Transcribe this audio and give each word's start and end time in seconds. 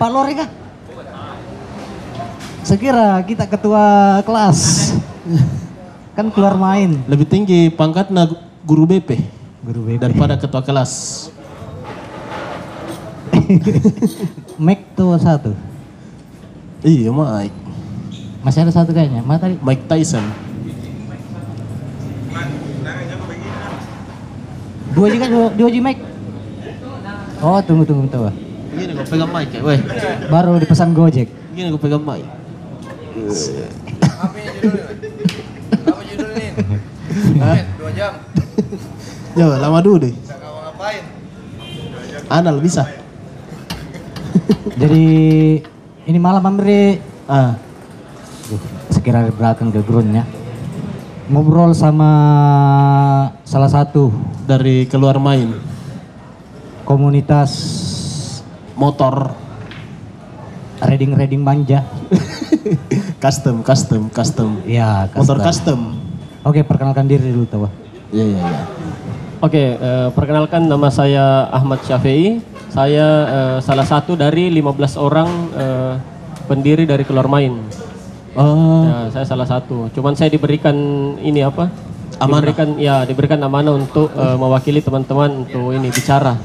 Pak 0.00 0.08
Lori 0.08 0.32
kah? 0.32 0.48
Sekira 2.64 3.20
kita 3.20 3.44
ketua 3.44 4.16
kelas. 4.24 4.58
kan 6.16 6.32
keluar 6.32 6.56
main. 6.56 7.04
Lebih 7.04 7.28
tinggi 7.28 7.68
pangkatnya 7.68 8.24
guru 8.64 8.88
BP 8.88 9.20
Guru 9.60 9.92
BP. 9.92 10.00
daripada 10.00 10.40
ketua 10.40 10.64
kelas. 10.64 11.28
Mac 14.64 14.80
tuh 14.96 15.20
satu. 15.20 15.52
Iya, 16.80 17.12
Mike. 17.12 17.56
Masih 18.40 18.64
ada 18.64 18.72
satu 18.72 18.96
kayaknya. 18.96 19.20
Mana 19.20 19.36
tadi? 19.36 19.60
Mike 19.60 19.84
Tyson. 19.84 20.24
Dua 24.96 25.12
juga, 25.12 25.28
dua, 25.28 25.46
dua 25.52 25.68
juga 25.68 25.92
Mac. 25.92 25.98
Oh 27.44 27.60
tunggu 27.60 27.84
tunggu 27.84 28.08
tunggu. 28.08 28.49
Gini 28.70 28.90
gue 28.94 29.06
pegang 29.06 29.30
mic 29.30 29.50
ya, 29.50 29.60
weh. 29.62 29.80
Baru 30.30 30.58
dipesan 30.62 30.94
Gojek. 30.94 31.28
Gini 31.54 31.68
gue 31.70 31.82
pegang 31.82 32.02
mic. 32.02 32.22
Apa 34.20 34.36
yang 34.36 34.54
judulnya? 34.60 34.92
Apa 35.86 36.02
judulnya 36.06 36.44
ini? 36.44 37.62
Dua 37.76 37.90
jam. 37.96 38.12
Ya, 39.34 39.46
lama 39.58 39.78
dulu 39.82 39.96
deh. 40.06 40.14
Bisa 40.14 40.36
kamu 40.38 40.58
ngapain? 40.70 41.04
Anal 42.30 42.56
bisa. 42.62 42.86
Jadi 44.78 45.06
ini 46.06 46.18
malam 46.18 46.46
Amri 46.46 47.10
Ah, 47.30 47.54
sekira 48.90 49.30
belakang 49.30 49.70
ke 49.70 49.86
groundnya 49.86 50.26
ngobrol 51.30 51.70
sama 51.78 52.10
salah 53.46 53.70
satu 53.70 54.10
dari 54.50 54.82
keluar 54.90 55.22
main 55.22 55.54
komunitas 56.82 57.54
motor 58.78 59.34
reading-reading 60.80 61.42
manja. 61.44 61.84
custom, 63.24 63.60
custom, 63.60 64.08
custom. 64.10 64.60
Ya, 64.64 65.08
Motor 65.12 65.38
custom. 65.44 65.46
custom. 65.46 65.80
Oke, 66.40 66.64
perkenalkan 66.64 67.04
diri 67.04 67.30
dulu 67.30 67.44
tawa. 67.44 67.68
Iya, 68.10 68.24
iya, 68.24 68.40
iya. 68.40 68.62
Oke, 69.40 69.76
eh, 69.76 70.08
perkenalkan 70.12 70.68
nama 70.68 70.88
saya 70.92 71.48
Ahmad 71.52 71.80
Syafi'i. 71.84 72.40
Saya 72.70 73.06
eh, 73.28 73.58
salah 73.64 73.84
satu 73.84 74.16
dari 74.16 74.48
15 74.52 74.96
orang 75.00 75.28
eh, 75.56 75.94
pendiri 76.48 76.84
dari 76.88 77.04
Keluar 77.04 77.28
Main. 77.28 77.56
Oh, 78.38 78.86
Ya, 78.86 79.10
saya 79.10 79.26
salah 79.26 79.48
satu. 79.48 79.90
Cuman 79.90 80.14
saya 80.14 80.30
diberikan 80.30 80.74
ini 81.18 81.42
apa? 81.42 81.68
Amanah. 82.20 82.52
Diberikan 82.52 82.68
ya, 82.76 83.02
diberikan 83.08 83.40
amanah 83.42 83.74
untuk 83.74 84.12
eh, 84.12 84.36
mewakili 84.36 84.84
teman-teman 84.84 85.48
untuk 85.48 85.72
ini 85.72 85.88
bicara. 85.88 86.36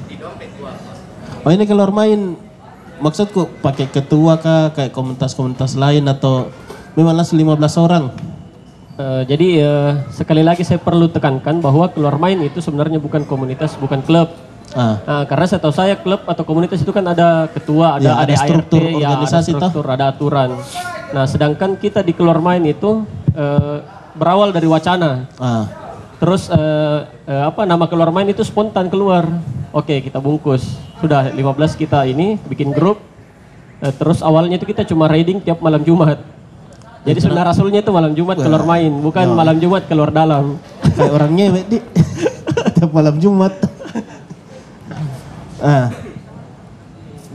Oh 1.46 1.52
ini 1.54 1.64
keluar 1.64 1.94
main. 1.94 2.36
Maksudku 2.96 3.60
pakai 3.60 3.92
ketua 3.92 4.40
kah, 4.40 4.72
kayak 4.72 4.96
komunitas-komunitas 4.96 5.76
lain 5.76 6.08
atau 6.08 6.48
memang 6.96 7.12
langsung 7.12 7.36
15 7.36 7.76
orang? 7.76 8.08
Eh, 8.96 9.22
jadi 9.28 9.48
eh, 9.60 9.92
sekali 10.08 10.40
lagi 10.40 10.64
saya 10.64 10.80
perlu 10.80 11.12
tekankan 11.12 11.60
bahwa 11.60 11.92
Keluar 11.92 12.16
Main 12.16 12.40
itu 12.48 12.64
sebenarnya 12.64 12.96
bukan 12.96 13.28
komunitas, 13.28 13.76
bukan 13.76 14.00
klub. 14.00 14.32
Ah, 14.72 15.04
Nah, 15.04 15.24
karena 15.28 15.46
saya 15.52 15.60
tahu 15.60 15.76
saya 15.76 16.00
klub 16.00 16.24
atau 16.24 16.48
komunitas 16.48 16.80
itu 16.80 16.96
kan 16.96 17.04
ada 17.04 17.52
ketua, 17.52 18.00
ada 18.00 18.08
Ya, 18.08 18.14
ada 18.16 18.32
ADART, 18.32 18.48
struktur 18.48 18.82
ya, 18.88 19.12
organisasi 19.12 19.52
ada 19.52 19.60
toh. 19.60 19.70
struktur, 19.70 19.86
ada 19.92 20.06
aturan. 20.16 20.50
Nah, 21.12 21.26
sedangkan 21.28 21.76
kita 21.76 22.00
di 22.00 22.16
keluar 22.16 22.40
main 22.40 22.64
itu 22.64 23.04
eh, 23.36 23.78
berawal 24.16 24.56
dari 24.56 24.72
wacana. 24.72 25.28
ah. 25.44 25.68
Terus 26.16 26.48
eh, 26.48 27.00
eh, 27.28 27.44
apa 27.44 27.68
nama 27.68 27.92
keluar 27.92 28.16
main 28.16 28.32
itu 28.32 28.48
spontan 28.48 28.88
keluar. 28.88 29.28
Oke, 29.76 30.00
kita 30.00 30.24
bungkus. 30.24 30.64
Sudah 31.00 31.32
15 31.32 31.76
kita 31.76 32.08
ini 32.08 32.40
bikin 32.48 32.72
grup. 32.72 33.02
Eh, 33.84 33.94
terus 33.96 34.24
awalnya 34.24 34.56
itu 34.56 34.68
kita 34.68 34.88
cuma 34.88 35.12
raiding 35.12 35.44
tiap 35.44 35.60
malam 35.60 35.84
Jumat. 35.84 36.20
Jadi 37.06 37.22
sebenarnya 37.22 37.54
rasulnya 37.54 37.80
itu 37.86 37.92
malam 37.94 38.18
Jumat 38.18 38.42
keluar 38.42 38.66
main, 38.66 38.90
bukan 38.90 39.30
malam 39.38 39.62
Jumat 39.62 39.86
keluar 39.86 40.10
dalam. 40.10 40.58
Kayak 40.98 41.14
orang 41.14 41.32
ngewek 41.38 41.66
di 41.70 41.78
tiap 42.76 42.90
malam 42.90 43.22
Jumat. 43.22 43.54
ah. 45.62 45.94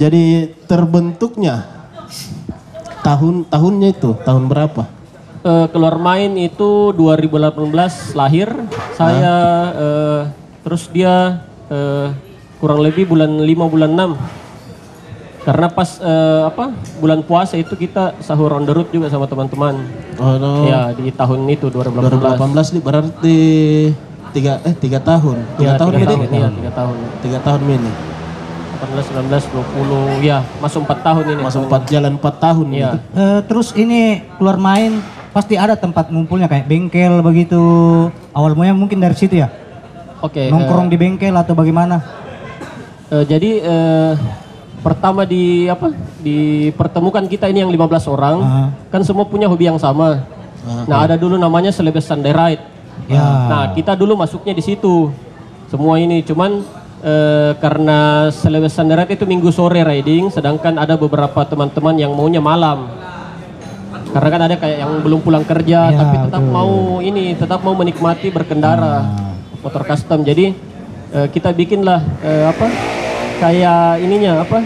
Jadi 0.01 0.57
terbentuknya 0.65 1.69
tahun 3.05 3.47
tahunnya 3.47 3.89
itu 3.95 4.17
tahun 4.25 4.49
berapa? 4.49 4.89
Eh, 5.41 5.67
keluar 5.73 5.97
main 5.97 6.37
itu 6.37 6.93
2018 6.97 8.13
lahir. 8.13 8.49
Saya 8.97 9.37
eh, 9.73 10.21
terus 10.61 10.89
dia 10.93 11.45
eh, 11.73 12.13
kurang 12.61 12.81
lebih 12.81 13.09
bulan 13.09 13.41
5 13.41 13.49
bulan 13.67 13.91
6. 13.91 14.15
Karena 15.41 15.67
pas 15.67 15.97
eh, 15.97 16.43
apa? 16.45 16.69
Bulan 17.01 17.25
puasa 17.25 17.57
itu 17.57 17.73
kita 17.75 18.13
sahur 18.21 18.53
on 18.53 18.63
the 18.63 18.73
road 18.73 18.89
juga 18.89 19.09
sama 19.09 19.25
teman-teman. 19.25 19.81
Oh, 20.21 20.37
no. 20.37 20.69
Ya, 20.69 20.93
di 20.93 21.09
tahun 21.11 21.49
itu 21.49 21.73
2018. 21.73 22.37
2018 22.37 22.77
di 22.77 22.81
berarti 22.81 23.39
tiga 24.31 24.61
eh 24.63 24.77
tiga 24.77 25.01
tahun 25.01 25.43
tiga 25.59 25.75
Ya, 25.75 25.75
tahun 25.75 25.91
tiga 25.91 26.05
ini 26.07 26.07
tahun, 26.07 26.29
iya, 26.31 26.49
tiga 26.55 26.71
tahun. 26.71 26.95
tiga 27.19 27.39
tahun 27.43 27.61
ini 27.67 27.93
18, 28.81 29.13
19, 29.13 30.23
20, 30.23 30.23
ya 30.23 30.39
masuk 30.57 30.81
4 30.85 31.01
tahun 31.03 31.25
ini. 31.27 31.43
masuk 31.43 31.61
empat 31.67 31.83
jalan 31.85 32.13
empat 32.15 32.35
tahun 32.39 32.67
Iya. 32.71 32.77
gitu. 32.77 32.97
Eh, 33.13 33.41
terus 33.45 33.69
ini 33.75 34.01
keluar 34.37 34.57
main 34.57 35.01
pasti 35.31 35.55
ada 35.55 35.75
tempat 35.75 36.09
ngumpulnya 36.09 36.47
kayak 36.47 36.65
bengkel 36.65 37.21
begitu. 37.21 37.61
Awal 38.31 38.53
mulanya 38.53 38.73
mungkin 38.73 38.97
dari 38.97 39.13
situ 39.13 39.37
ya. 39.37 39.49
Oke. 40.21 40.47
eh, 40.47 40.53
Nongkrong 40.53 40.87
di 40.87 40.97
bengkel 40.97 41.33
atau 41.33 41.53
bagaimana? 41.53 42.20
Eh, 43.11 43.25
jadi 43.27 43.51
eh, 43.59 44.13
pertama 44.81 45.27
di 45.27 45.67
apa 45.67 45.91
dipertemukan 46.23 47.27
kita 47.27 47.51
ini 47.51 47.61
yang 47.61 47.73
15 47.75 48.07
orang 48.07 48.37
Ah. 48.41 48.69
kan 48.89 49.03
semua 49.03 49.27
punya 49.27 49.51
hobi 49.51 49.67
yang 49.67 49.83
sama. 49.83 50.23
Nah 50.87 51.05
ada 51.05 51.19
dulu 51.19 51.35
namanya 51.35 51.75
Celebes 51.75 52.07
Sunday 52.07 52.31
Ride. 52.31 52.63
Ya. 53.11 53.19
Nah 53.51 53.65
kita 53.75 53.99
dulu 53.99 54.15
masuknya 54.15 54.55
di 54.55 54.63
situ 54.63 55.11
semua 55.67 55.99
ini 55.99 56.23
cuman 56.23 56.63
eh, 57.03 57.53
karena 57.59 58.31
Celebes 58.31 58.71
Sunday 58.73 58.95
Ride 58.95 59.19
itu 59.19 59.27
minggu 59.27 59.51
sore 59.51 59.83
riding, 59.83 60.31
sedangkan 60.31 60.79
ada 60.79 60.95
beberapa 60.95 61.43
teman-teman 61.43 61.99
yang 61.99 62.15
maunya 62.15 62.39
malam. 62.39 62.87
Karena 64.11 64.29
kan 64.31 64.43
ada 64.47 64.55
kayak 64.55 64.77
yang 64.87 64.93
belum 65.03 65.19
pulang 65.19 65.43
kerja 65.43 65.91
Ya, 65.91 65.99
tapi 65.99 66.17
tetap 66.31 66.43
betul. 66.43 66.55
mau 66.55 66.73
ini 66.99 67.35
tetap 67.35 67.59
mau 67.63 67.75
menikmati 67.75 68.31
berkendara 68.31 69.07
motor 69.63 69.83
custom. 69.83 70.23
Jadi 70.23 70.55
kita 71.31 71.51
bikinlah 71.51 71.99
apa 72.51 72.67
kayak 73.41 73.83
ininya 73.99 74.45
apa 74.45 74.59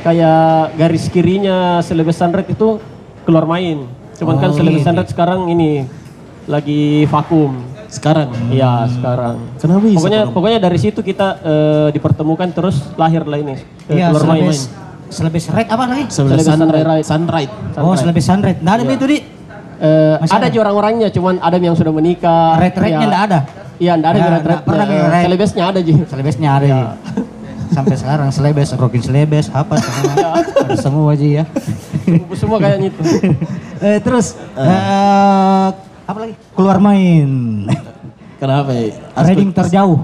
kayak 0.00 0.44
garis 0.74 1.04
kirinya 1.08 1.56
Celebes 1.80 2.14
Sunrise 2.14 2.48
itu 2.48 2.78
keluar 3.22 3.44
main. 3.44 3.88
Cuman 4.14 4.38
kan 4.38 4.50
Celebes 4.52 4.82
Sunrise 4.82 5.10
sekarang 5.10 5.48
ini 5.48 5.84
lagi 6.46 7.04
vakum. 7.06 7.74
sekarang 7.84 8.26
Iya 8.50 8.90
sekarang. 8.90 9.38
kenapa 9.54 9.78
bisa 9.80 10.02
Pokoknya 10.02 10.20
pokoknya 10.26 10.58
dari 10.58 10.78
situ 10.78 10.98
kita 10.98 11.38
eh, 11.38 11.88
dipertemukan 11.90 12.50
terus 12.50 12.90
lahirlah 12.94 13.38
ini 13.38 13.54
eh, 13.86 13.94
Iya, 13.94 14.10
keluar 14.10 14.34
main. 14.34 14.50
selebes 14.50 14.60
selebes 15.08 15.44
red 15.48 15.68
apa 15.68 15.84
lagi? 15.84 16.04
sebelah 16.08 16.34
Celebes 16.34 16.46
sunrise 16.48 16.82
Sunrise. 16.82 17.06
sunrise 17.06 17.52
Oh, 17.78 17.94
selebes 17.94 18.24
sunred. 18.24 18.56
Nggak 18.58 18.74
ada 18.74 18.84
itu 18.88 19.06
di 19.08 19.18
Eh, 19.74 20.14
Masih 20.16 20.32
ada 20.32 20.46
aja 20.48 20.58
orang-orangnya, 20.60 21.08
cuman 21.10 21.34
ada 21.38 21.54
yang 21.56 21.74
sudah 21.74 21.90
menikah. 21.90 22.56
red-rednya 22.56 22.94
Ya. 22.96 23.10
nggak 23.10 23.24
ada. 23.26 23.38
Iya, 23.76 23.92
enggak 23.92 24.10
ada 24.10 24.18
Ya, 24.18 24.24
red 24.24 24.32
red. 24.32 24.42
nggak 24.46 24.62
pernah 24.64 24.84
red 24.86 25.02
red. 25.04 25.24
Celebesnya 25.24 25.62
ada 25.66 25.78
Ji. 25.78 25.94
Selebesnya 26.04 26.48
ada 26.52 26.66
ya. 26.66 26.80
Sampai 27.74 27.96
sekarang 27.98 28.28
selebes, 28.30 28.70
rokin 28.78 29.02
selebes, 29.02 29.50
apa 29.50 29.74
semua. 29.76 30.38
Ada 30.62 30.76
semua 30.78 31.04
aja 31.10 31.26
ya. 31.26 31.44
Semua 32.38 32.58
kayaknya 32.62 32.88
itu. 32.88 33.02
eh, 33.90 33.98
terus 33.98 34.38
eh, 34.54 35.68
apa 36.06 36.18
lagi? 36.22 36.34
Keluar 36.54 36.78
main. 36.78 37.28
kenapa 38.38 38.70
ya? 38.70 38.94
Riding 39.18 39.50
terjauh. 39.50 39.98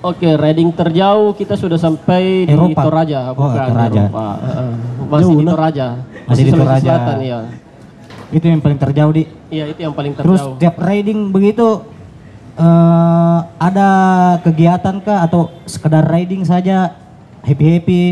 Oke, 0.00 0.28
riding 0.38 0.70
terjauh 0.70 1.34
kita 1.34 1.58
sudah 1.58 1.74
sampai 1.76 2.46
Eropa. 2.46 2.70
di 2.70 2.74
Toraja, 2.78 3.20
Oh, 3.34 3.50
bukan 3.50 3.68
Toraja. 3.74 4.02
Eropa. 4.06 4.26
Heeh. 4.38 4.72
Masih 5.06 5.34
di 5.34 5.44
Toraja. 5.44 5.86
Masih 6.24 6.42
di 6.42 6.50
Sulawesi 6.50 6.68
Toraja. 6.70 6.86
Selatan, 6.86 7.16
iya. 7.20 7.38
Itu 8.30 8.46
yang 8.46 8.60
paling 8.62 8.78
terjauh 8.78 9.12
di. 9.12 9.22
Iya, 9.50 9.64
itu 9.70 9.80
yang 9.82 9.94
paling 9.94 10.12
Terus 10.14 10.40
terjauh. 10.40 10.58
tiap 10.62 10.76
riding 10.78 11.20
begitu 11.30 11.66
eh 12.56 13.38
ada 13.58 13.88
kegiatan 14.40 14.96
kah 14.98 15.22
atau 15.22 15.52
sekedar 15.64 16.04
riding 16.04 16.40
saja 16.42 16.96
happy 17.40 17.64
happy 17.70 18.02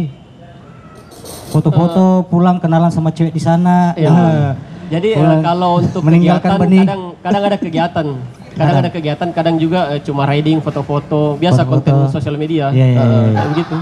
foto-foto 1.48 2.24
pulang 2.24 2.58
kenalan 2.58 2.88
sama 2.88 3.08
cewek 3.08 3.30
di 3.30 3.40
sana 3.40 3.94
Iya. 3.94 4.10
Eh, 4.10 4.52
Jadi 4.90 5.08
pulang 5.16 5.40
kalau 5.40 5.80
untuk 5.80 6.00
meninggalkan 6.04 6.44
kegiatan 6.44 6.60
benih. 6.60 6.80
kadang 6.84 7.02
kadang 7.18 7.42
ada 7.42 7.56
kegiatan. 7.56 8.06
Kadang 8.54 8.76
ada 8.78 8.90
kegiatan, 8.92 9.28
kadang 9.32 9.56
juga 9.56 9.90
eh, 9.90 9.98
cuma 9.98 10.22
riding, 10.24 10.60
foto-foto, 10.60 11.34
biasa 11.34 11.64
Foto-foto. 11.64 11.90
konten 11.90 12.12
sosial 12.12 12.36
media. 12.36 12.70
Iya, 12.70 12.86
iya, 12.86 13.00
Eh, 13.00 13.02
iya. 13.02 13.30
kayak 13.32 13.48
begitu. 13.50 13.76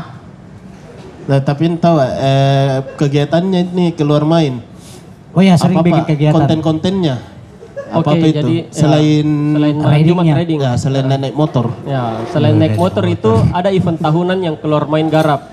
Nah, 1.22 1.38
tapi 1.38 1.64
tahu 1.76 1.96
eh, 1.98 2.76
kegiatannya 2.96 3.60
ini 3.68 3.86
keluar 3.92 4.22
main 4.22 4.58
oh 5.32 5.40
ya 5.40 5.54
sering 5.56 5.78
apa 5.78 5.86
bikin 5.86 6.04
kegiatan 6.04 6.34
konten-kontennya 6.34 7.14
apa 7.92 8.00
apa 8.02 8.10
Oke, 8.10 8.24
itu 8.24 8.38
jadi, 8.38 8.54
ya, 8.56 8.64
selain 8.72 9.26
selain 9.52 9.76
malam 9.76 10.00
Jumat 10.00 10.24
Ridingnya. 10.24 10.34
riding. 10.34 10.58
ya 10.58 10.72
selain 10.74 11.04
naik 11.06 11.34
motor 11.34 11.66
Ya, 11.84 12.02
selain 12.26 12.56
naik 12.56 12.74
motor 12.74 13.04
itu 13.06 13.32
ada 13.52 13.68
event 13.68 13.98
tahunan 13.98 14.38
yang 14.40 14.56
keluar 14.56 14.84
main 14.86 15.06
garap. 15.06 15.52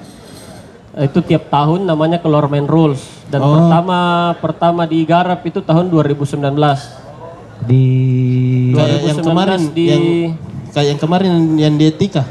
itu 0.92 1.20
tiap 1.22 1.48
tahun 1.48 1.86
namanya 1.86 2.18
Keluar 2.18 2.48
Main 2.48 2.66
Rules 2.66 3.00
dan 3.26 3.40
Oh. 3.40 3.54
pertama 3.54 3.98
pertama 4.36 4.82
digarap 4.84 5.40
itu 5.42 5.62
tahun 5.62 5.88
2019. 5.88 6.42
Di 7.62 7.86
Kayak 8.72 8.90
yang 9.06 9.18
2019 9.18 9.24
kemarin 9.24 9.62
di 9.70 9.84
yang 9.86 10.04
kayak 10.70 10.88
yang 10.88 11.00
kemarin 11.00 11.32
yang 11.56 11.74
di 11.74 11.86
Etika. 11.86 12.24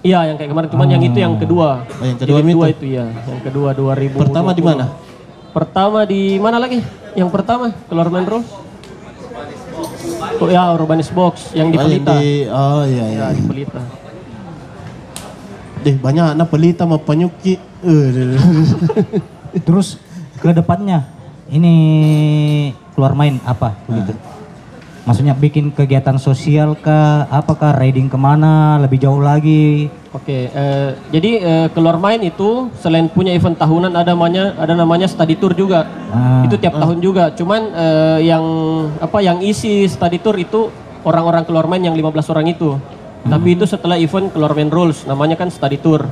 Iya 0.00 0.20
yang 0.22 0.36
kayak 0.36 0.48
kemarin 0.48 0.68
cuman 0.70 0.86
yang 0.88 1.02
itu 1.02 1.18
yang 1.18 1.34
kedua. 1.34 1.82
Oh, 1.82 2.04
yang 2.04 2.16
kedua 2.16 2.36
Jilid 2.36 2.46
itu. 2.46 2.54
dua 2.54 2.66
itu 2.68 2.84
ya, 2.86 3.04
yang 3.10 3.40
kedua 3.42 3.68
2000. 3.72 4.16
Pertama 4.16 4.50
di 4.52 4.62
mana? 4.62 4.84
Pertama 5.50 5.98
di 6.04 6.20
mana 6.36 6.56
lagi? 6.56 6.78
Yang 7.12 7.30
pertama 7.32 7.64
Keluar 7.84 8.08
Main 8.08 8.24
Rules. 8.24 8.48
Oh 10.36 10.48
ya 10.48 10.72
Urbanis 10.72 11.08
Box 11.08 11.52
yang 11.52 11.72
di 11.72 11.76
Oh, 11.78 11.84
Pelita. 11.84 12.12
di 12.16 12.44
oh 12.46 12.82
iya 12.84 13.04
iya. 13.08 13.24
Ya 13.28 13.36
di 13.36 13.42
Pelita. 13.44 13.80
Deh 15.80 15.96
banyak 15.96 16.34
anak 16.34 16.48
pelita 16.50 16.82
sama 16.84 16.98
penyuki. 16.98 17.56
Eh, 17.86 18.36
terus 19.62 19.96
ke 20.36 20.50
depannya 20.50 21.06
ini 21.48 21.72
keluar 22.92 23.14
main 23.14 23.38
apa 23.46 23.72
begitu? 23.86 24.12
Maksudnya 25.06 25.38
bikin 25.38 25.70
kegiatan 25.70 26.18
sosial 26.18 26.74
kah? 26.74 27.30
Apakah 27.30 27.78
riding 27.78 28.10
ke 28.10 28.18
mana? 28.18 28.74
Lebih 28.82 29.06
jauh 29.06 29.22
lagi? 29.22 29.86
Oke, 30.10 30.50
eh, 30.50 30.90
jadi 31.14 31.30
eh, 31.38 31.66
keluar 31.70 31.94
main 31.94 32.18
itu 32.26 32.66
selain 32.82 33.06
punya 33.06 33.30
event 33.30 33.54
tahunan 33.54 33.94
ada 33.94 34.18
namanya 34.18 34.58
ada 34.58 34.74
namanya 34.74 35.06
study 35.06 35.38
tour 35.38 35.54
juga. 35.54 35.86
Ah. 36.10 36.42
Itu 36.42 36.58
tiap 36.58 36.74
tahun 36.74 36.98
juga. 36.98 37.30
Cuman 37.38 37.70
eh, 37.70 38.18
yang 38.26 38.44
apa 38.98 39.22
yang 39.22 39.38
isi 39.46 39.86
study 39.86 40.18
tour 40.18 40.34
itu 40.42 40.74
orang-orang 41.06 41.46
keluar 41.46 41.70
main 41.70 41.86
yang 41.86 41.94
15 41.94 42.32
orang 42.34 42.50
itu. 42.50 42.74
Tapi 43.26 43.58
itu 43.58 43.66
setelah 43.66 43.98
event 43.98 44.30
keluar 44.34 44.54
main 44.58 44.70
rules 44.70 45.06
namanya 45.06 45.38
kan 45.38 45.54
study 45.54 45.78
tour. 45.78 46.02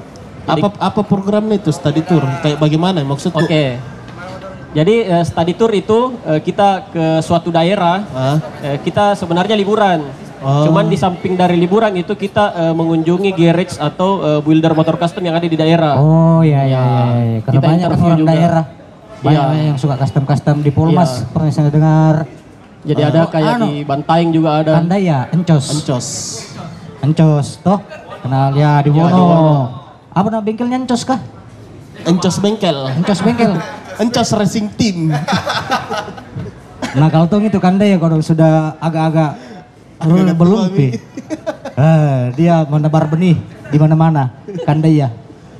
Jadi- 0.46 0.62
apa 0.62 0.70
apa 0.78 1.00
programnya 1.02 1.58
itu 1.58 1.74
study 1.74 2.06
tour? 2.06 2.22
Kayak 2.46 2.62
bagaimana 2.62 3.02
maksudku? 3.02 3.42
Oke. 3.42 3.93
Jadi 4.74 5.06
eh, 5.06 5.22
study 5.22 5.54
tour 5.54 5.70
itu 5.70 5.98
eh, 6.24 6.40
kita 6.40 6.68
ke 6.90 7.04
suatu 7.22 7.48
daerah 7.48 8.02
Ah, 8.06 8.36
Eh, 8.60 8.76
kita 8.82 9.14
sebenarnya 9.14 9.54
liburan. 9.54 10.02
Oh. 10.42 10.68
Cuman 10.68 10.90
di 10.90 10.98
samping 10.98 11.34
dari 11.34 11.54
liburan 11.54 11.94
itu 11.94 12.12
kita 12.12 12.44
eh, 12.52 12.74
mengunjungi 12.74 13.30
garage 13.32 13.78
atau 13.78 14.10
eh, 14.20 14.40
builder 14.42 14.74
motor 14.74 14.96
custom 14.96 15.22
yang 15.22 15.32
ada 15.32 15.46
di 15.46 15.54
daerah. 15.54 15.94
Oh 15.96 16.42
ya 16.42 16.62
ya 16.64 16.82
ya. 16.82 16.82
ya. 16.82 17.38
Karena 17.40 17.54
Kita 17.54 17.58
banyak 17.64 17.86
orang 17.88 18.18
juga. 18.18 18.28
daerah. 18.28 18.64
Banyak 19.24 19.44
Iya. 19.48 19.62
yang 19.64 19.78
suka 19.78 19.94
custom-custom 19.96 20.56
di 20.60 20.68
Polmas. 20.68 21.24
Pernah 21.26 21.48
saya 21.48 21.70
dengar. 21.70 22.14
Jadi 22.84 23.00
ada 23.00 23.24
kayak 23.24 23.56
anu. 23.56 23.64
di 23.64 23.80
Bantaing 23.80 24.28
juga 24.28 24.60
ada. 24.60 24.72
Anda 24.76 25.00
ya, 25.00 25.24
Encos. 25.32 25.64
Encos. 25.72 26.06
Encos, 27.00 27.56
toh? 27.62 27.80
Kenal 28.20 28.52
ya 28.52 28.84
di 28.84 28.90
Wono. 28.90 29.24
Apa 30.10 30.28
nama 30.28 30.44
bengkelnya 30.44 30.76
Encos 30.76 31.08
kah? 31.08 31.16
Encos 32.04 32.36
bengkel. 32.40 32.78
Encos 33.00 33.20
bengkel. 33.24 33.52
Encos 34.00 34.30
racing 34.36 34.68
team. 34.76 35.10
Nah 36.94 37.08
kalau 37.10 37.26
tuh 37.26 37.42
itu 37.42 37.58
kan 37.58 37.74
ya 37.80 37.98
kalau 37.98 38.22
sudah 38.22 38.78
agak-agak 38.78 39.34
belum 40.04 40.36
belum 40.36 40.62
pi. 40.74 40.88
Eh, 41.74 42.20
dia 42.38 42.62
menebar 42.70 43.10
benih 43.10 43.34
di 43.72 43.76
mana-mana. 43.80 44.30
Kanda 44.62 44.86
ya. 44.86 45.10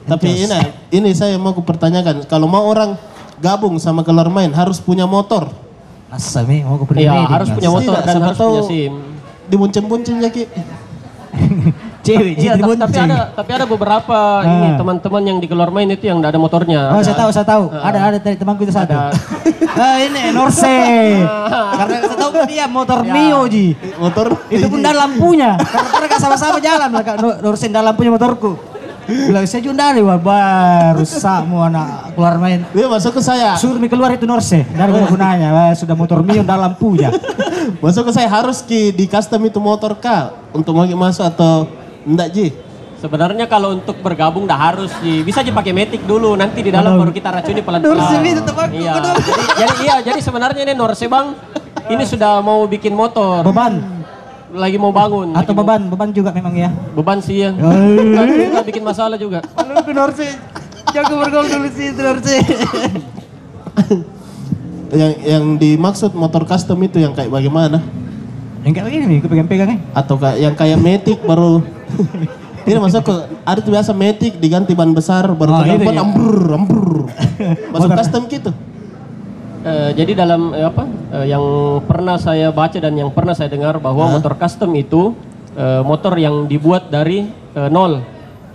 Tapi 0.04 0.46
ini 0.46 0.58
ini 0.92 1.10
saya 1.16 1.40
mau 1.40 1.56
kupertanyakan, 1.56 2.28
kalau 2.28 2.44
mau 2.44 2.68
orang 2.68 2.94
gabung 3.40 3.80
sama 3.80 4.04
keluar 4.04 4.28
main 4.28 4.52
harus 4.52 4.76
punya 4.78 5.08
motor. 5.08 5.48
Asami 6.12 6.62
mau 6.62 6.78
ke 6.78 7.02
Iya, 7.02 7.26
harus 7.26 7.48
punya 7.50 7.70
motor 7.72 7.94
Tidak, 7.98 8.06
dan 8.06 8.22
harus 8.22 8.38
tahu 8.38 8.52
punya 8.52 8.62
SIM. 8.70 8.92
Dibuncen-buncen 9.50 10.14
ya 10.22 10.30
Ki. 10.30 10.44
Cewek, 12.04 12.36
Iya, 12.36 12.52
jadi 12.52 12.60
ta- 12.60 12.68
bonceng. 12.68 12.84
tapi 12.84 12.98
ada 13.00 13.18
tapi 13.32 13.50
ada 13.56 13.64
beberapa 13.64 14.18
ini 14.44 14.68
teman-man 14.76 15.22
yang 15.24 15.38
di 15.40 15.48
keluar 15.48 15.72
main 15.72 15.88
itu 15.88 16.04
yang 16.04 16.20
nggak 16.20 16.36
ada 16.36 16.40
motornya. 16.40 16.92
Oh, 16.92 17.00
saya 17.00 17.16
tahu, 17.16 17.30
saya 17.32 17.46
tahu. 17.48 17.72
Ada, 17.72 17.98
ada 18.12 18.18
dari 18.20 18.36
temanku 18.36 18.68
itu 18.68 18.76
satu. 18.76 18.92
Ah, 18.92 19.96
ini 20.04 20.28
Norse. 20.36 20.76
Karena 21.80 21.96
saya 22.04 22.18
tahu 22.20 22.30
dia 22.44 22.68
motor 22.68 23.00
Mio, 23.08 23.48
Ji. 23.48 23.72
Motor 23.96 24.36
Itu 24.52 24.68
pun 24.68 24.84
ada 24.84 25.08
lampunya. 25.08 25.56
Karena 25.56 25.88
mereka 25.96 26.16
sama-sama 26.20 26.60
jalan 26.60 26.92
lah, 26.92 27.02
Norse 27.40 27.72
ada 27.72 27.80
lampunya 27.80 28.12
motorku. 28.12 28.52
Bilang, 29.04 29.44
saya 29.44 29.60
juga 29.60 29.92
dari, 29.92 30.00
wah, 30.00 30.16
baru 30.16 31.04
mau 31.44 31.68
anak 31.68 32.16
keluar 32.16 32.40
main. 32.40 32.64
Dia 32.72 32.88
masuk 32.88 33.16
ke 33.16 33.20
saya. 33.20 33.52
Suruh 33.52 33.76
mi 33.76 33.88
keluar 33.88 34.08
itu 34.12 34.24
Norse, 34.24 34.64
dari 34.64 34.90
mana 34.92 35.08
gunanya. 35.08 35.48
Wah, 35.52 35.72
sudah 35.76 35.92
motor 35.92 36.24
Mio, 36.24 36.40
ada 36.40 36.56
lampunya. 36.56 37.12
Masuk 37.84 38.08
ke 38.08 38.12
saya 38.12 38.28
harus 38.28 38.60
Ki 38.60 38.92
di 38.92 39.08
custom 39.08 39.40
itu 39.44 39.56
motor 39.56 39.96
kah 39.96 40.32
untuk 40.52 40.76
mau 40.76 40.84
masuk 40.84 41.24
atau 41.24 41.64
enggak 42.04 42.28
Ji? 42.30 42.46
Sebenarnya 42.96 43.44
kalau 43.44 43.74
untuk 43.74 44.00
bergabung 44.00 44.44
dah 44.44 44.56
harus 44.56 44.88
Ji. 44.98 45.20
bisa 45.20 45.40
aja 45.40 45.50
pakai 45.50 45.72
metik 45.72 46.02
dulu 46.02 46.32
nanti 46.34 46.60
di 46.60 46.70
dalam 46.70 46.96
baru 46.96 47.10
kita 47.10 47.28
racuni 47.30 47.60
pelan-pelan. 47.60 47.96
Norse 47.96 48.16
ini 48.16 48.30
tetap 48.32 48.56
aku, 48.56 48.72
Iya. 48.72 48.92
Jadi, 48.94 49.10
jadi 49.54 49.74
iya 49.82 49.94
jadi 50.02 50.20
sebenarnya 50.20 50.62
ini 50.62 50.72
Norse 50.72 51.04
Bang 51.04 51.36
ini 51.86 52.00
sudah 52.02 52.40
mau 52.40 52.64
bikin 52.64 52.92
motor. 52.92 53.42
Beban. 53.42 53.84
Lagi 54.50 54.78
mau 54.78 54.88
bangun. 54.88 55.34
Atau 55.34 55.50
lagi 55.50 55.52
mau- 55.52 55.60
beban, 55.60 55.82
beban 55.86 56.08
juga 56.10 56.30
memang 56.30 56.54
ya. 56.54 56.70
beban 56.94 57.18
sih 57.18 57.42
ya. 57.42 57.50
Tapi 57.52 58.32
juga 58.46 58.62
bikin 58.62 58.82
masalah 58.82 59.18
juga. 59.18 59.44
Lalu 59.52 59.82
ke 59.82 59.92
Norse. 59.92 60.28
Jago 60.88 61.14
bergaul 61.18 61.44
dulu 61.44 61.68
sih 61.68 61.90
itu 61.90 62.00
Norse. 62.00 62.36
Yang 64.94 65.12
yang 65.26 65.44
dimaksud 65.58 66.14
motor 66.14 66.46
custom 66.46 66.78
itu 66.80 67.02
yang 67.02 67.10
kayak 67.12 67.26
bagaimana? 67.26 67.82
Yang 68.64 68.72
kayak 68.74 68.86
begini 68.88 69.04
nih, 69.06 69.18
pegang-pegang 69.20 69.68
nih. 69.70 69.78
Atau 69.92 70.16
kayak 70.16 70.36
yang 70.40 70.54
kayak 70.56 70.78
Matic 70.80 71.18
baru 71.20 71.60
Ini 72.64 72.80
masuk 72.80 73.04
ke 73.04 73.14
ada 73.44 73.60
tuh 73.60 73.68
biasa 73.70 73.92
Matic 73.92 74.40
diganti 74.40 74.72
ban 74.72 74.88
besar 74.90 75.28
baru 75.30 75.52
Oh, 75.52 75.60
ke 75.60 75.68
itu 75.68 75.84
depan 75.84 75.94
ya. 75.94 76.00
ambrur 76.00 76.44
ambrur. 76.48 76.92
Masuk 77.76 77.90
custom 77.92 78.22
gitu. 78.24 78.50
Eh, 79.64 79.90
jadi 79.92 80.12
dalam 80.16 80.52
eh, 80.52 80.64
apa 80.64 80.84
eh, 81.12 81.26
yang 81.28 81.44
pernah 81.84 82.16
saya 82.16 82.48
baca 82.48 82.76
dan 82.76 82.96
yang 82.96 83.12
pernah 83.12 83.36
saya 83.36 83.52
dengar 83.52 83.76
bahwa 83.76 84.08
motor 84.10 84.32
custom 84.34 84.72
itu 84.72 85.12
eh, 85.52 85.84
motor 85.84 86.16
yang 86.16 86.48
dibuat 86.48 86.88
dari 86.88 87.28
eh, 87.52 87.68
nol. 87.68 88.00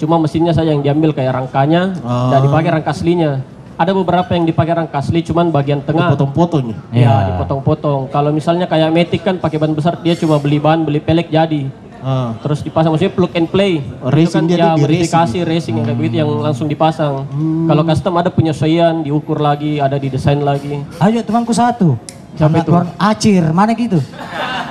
Cuma 0.01 0.17
mesinnya 0.17 0.57
saja 0.57 0.73
yang 0.73 0.81
diambil 0.81 1.13
kayak 1.13 1.35
rangkanya 1.35 1.93
dan 2.01 2.39
dipakai 2.39 2.69
rangka 2.71 2.89
aslinya. 2.89 3.45
Ada 3.79 3.95
beberapa 3.95 4.35
yang 4.35 4.43
dipakai 4.43 4.75
rangka 4.75 4.99
asli 4.99 5.23
cuman 5.23 5.55
bagian 5.55 5.79
tengah 5.79 6.11
Potong-potongnya. 6.11 6.75
ya 6.91 7.31
dipotong-potong. 7.31 8.11
Kalau 8.11 8.35
misalnya 8.35 8.67
kayak 8.67 8.91
Matic 8.91 9.23
kan 9.23 9.39
pakai 9.39 9.55
ban 9.55 9.71
besar 9.71 9.95
dia 10.03 10.19
cuma 10.19 10.35
beli 10.35 10.59
ban, 10.59 10.83
beli 10.83 10.99
pelek 10.99 11.31
jadi. 11.31 11.71
Ah. 12.03 12.35
Terus 12.43 12.63
dipasang 12.63 12.91
maksudnya 12.91 13.15
plug 13.15 13.31
and 13.35 13.47
play. 13.47 13.83
Oh, 14.03 14.11
racing 14.11 14.47
Itu 14.47 14.55
dia 14.55 14.57
kan 14.59 14.63
di 14.63 14.67
ya 14.67 14.83
modifikasi 14.83 15.37
racing, 15.43 15.73
yang 15.79 15.85
kayak 15.87 15.97
begitu 15.99 16.15
yang 16.23 16.31
langsung 16.43 16.67
dipasang. 16.67 17.27
Kalau 17.67 17.83
custom 17.87 18.13
ada 18.19 18.31
penyesuaian, 18.31 19.03
diukur 19.03 19.39
lagi, 19.39 19.79
ada 19.79 19.99
didesain 19.99 20.39
lagi. 20.39 20.79
Ayo 20.99 21.19
temanku 21.23 21.51
satu. 21.51 21.99
Siapa 22.39 22.55
anak 22.55 22.63
itu? 22.63 22.71
Acir, 22.95 23.43
mana 23.51 23.71
gitu? 23.75 23.99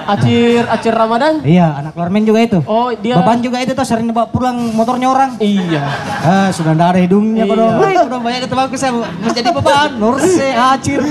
Acir 0.09 0.65
Acir 0.65 0.97
Ramadan? 0.97 1.45
Iya, 1.45 1.69
anak 1.77 1.93
keluar 1.93 2.09
main 2.09 2.25
juga 2.25 2.41
itu. 2.41 2.65
Oh, 2.65 2.89
dia 2.97 3.21
Beban 3.21 3.45
juga 3.45 3.61
itu 3.61 3.77
tuh 3.77 3.85
sering 3.85 4.09
bawa 4.09 4.33
pulang 4.33 4.57
motornya 4.73 5.13
orang. 5.13 5.37
Iya. 5.37 5.85
Ah, 6.25 6.49
sudah 6.49 6.73
ndak 6.73 6.97
ada 6.97 7.01
hidungnya 7.05 7.45
Iya. 7.45 7.53
kodong. 7.53 7.73
Kodong 8.09 8.23
banyak 8.25 8.41
temanku 8.49 8.77
saya 8.81 8.97
menjadi 8.97 9.53
beban. 9.53 10.01
Norse, 10.01 10.49
Acir. 10.49 11.05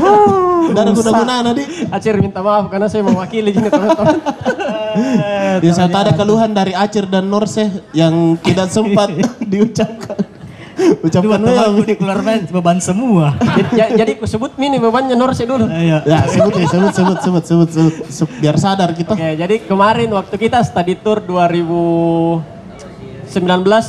Huh, 0.00 0.72
Udah 0.72 0.82
guna-guna 0.88 1.34
nanti. 1.44 1.64
Acir 1.92 2.16
minta 2.16 2.40
maaf 2.40 2.72
karena 2.72 2.88
saya 2.88 3.04
mewakili 3.04 3.52
gini 3.52 3.68
teman-teman. 3.68 4.16
Ya 5.64 5.72
saya 5.72 5.88
tahu 5.88 6.04
ada 6.04 6.12
keluhan 6.12 6.52
dari 6.52 6.76
Acir 6.76 7.08
dan 7.08 7.24
Norse 7.24 7.64
yang 7.92 8.36
tidak 8.40 8.68
sempat 8.68 9.08
diucapkan. 9.52 10.20
Ucapan 11.04 11.28
Dua 11.28 11.36
temanku 11.36 11.84
yang 11.84 11.84
di 11.84 11.94
keluar 12.00 12.18
main 12.24 12.40
beban 12.48 12.78
semua. 12.80 13.36
jadi, 13.58 13.68
ja- 13.76 13.92
jadi 13.92 14.10
aku 14.16 14.24
sebut 14.24 14.56
mini 14.56 14.80
bebannya 14.80 15.12
Norse 15.12 15.44
dulu. 15.44 15.68
Iya. 15.68 16.00
Ya 16.08 16.24
sebut 16.24 16.52
nih, 16.56 16.66
sebut, 16.68 16.92
sebut, 16.96 17.18
sebut, 17.20 17.44
sebut, 17.44 17.68
sebut, 17.68 17.94
sebut, 18.08 18.32
biar 18.40 18.56
sadar 18.56 18.90
kita. 18.96 19.12
Oke, 19.12 19.36
jadi 19.36 19.54
kemarin 19.68 20.08
waktu 20.16 20.34
kita 20.40 20.64
study 20.64 20.96
tour 20.96 21.20
2019 21.20 22.40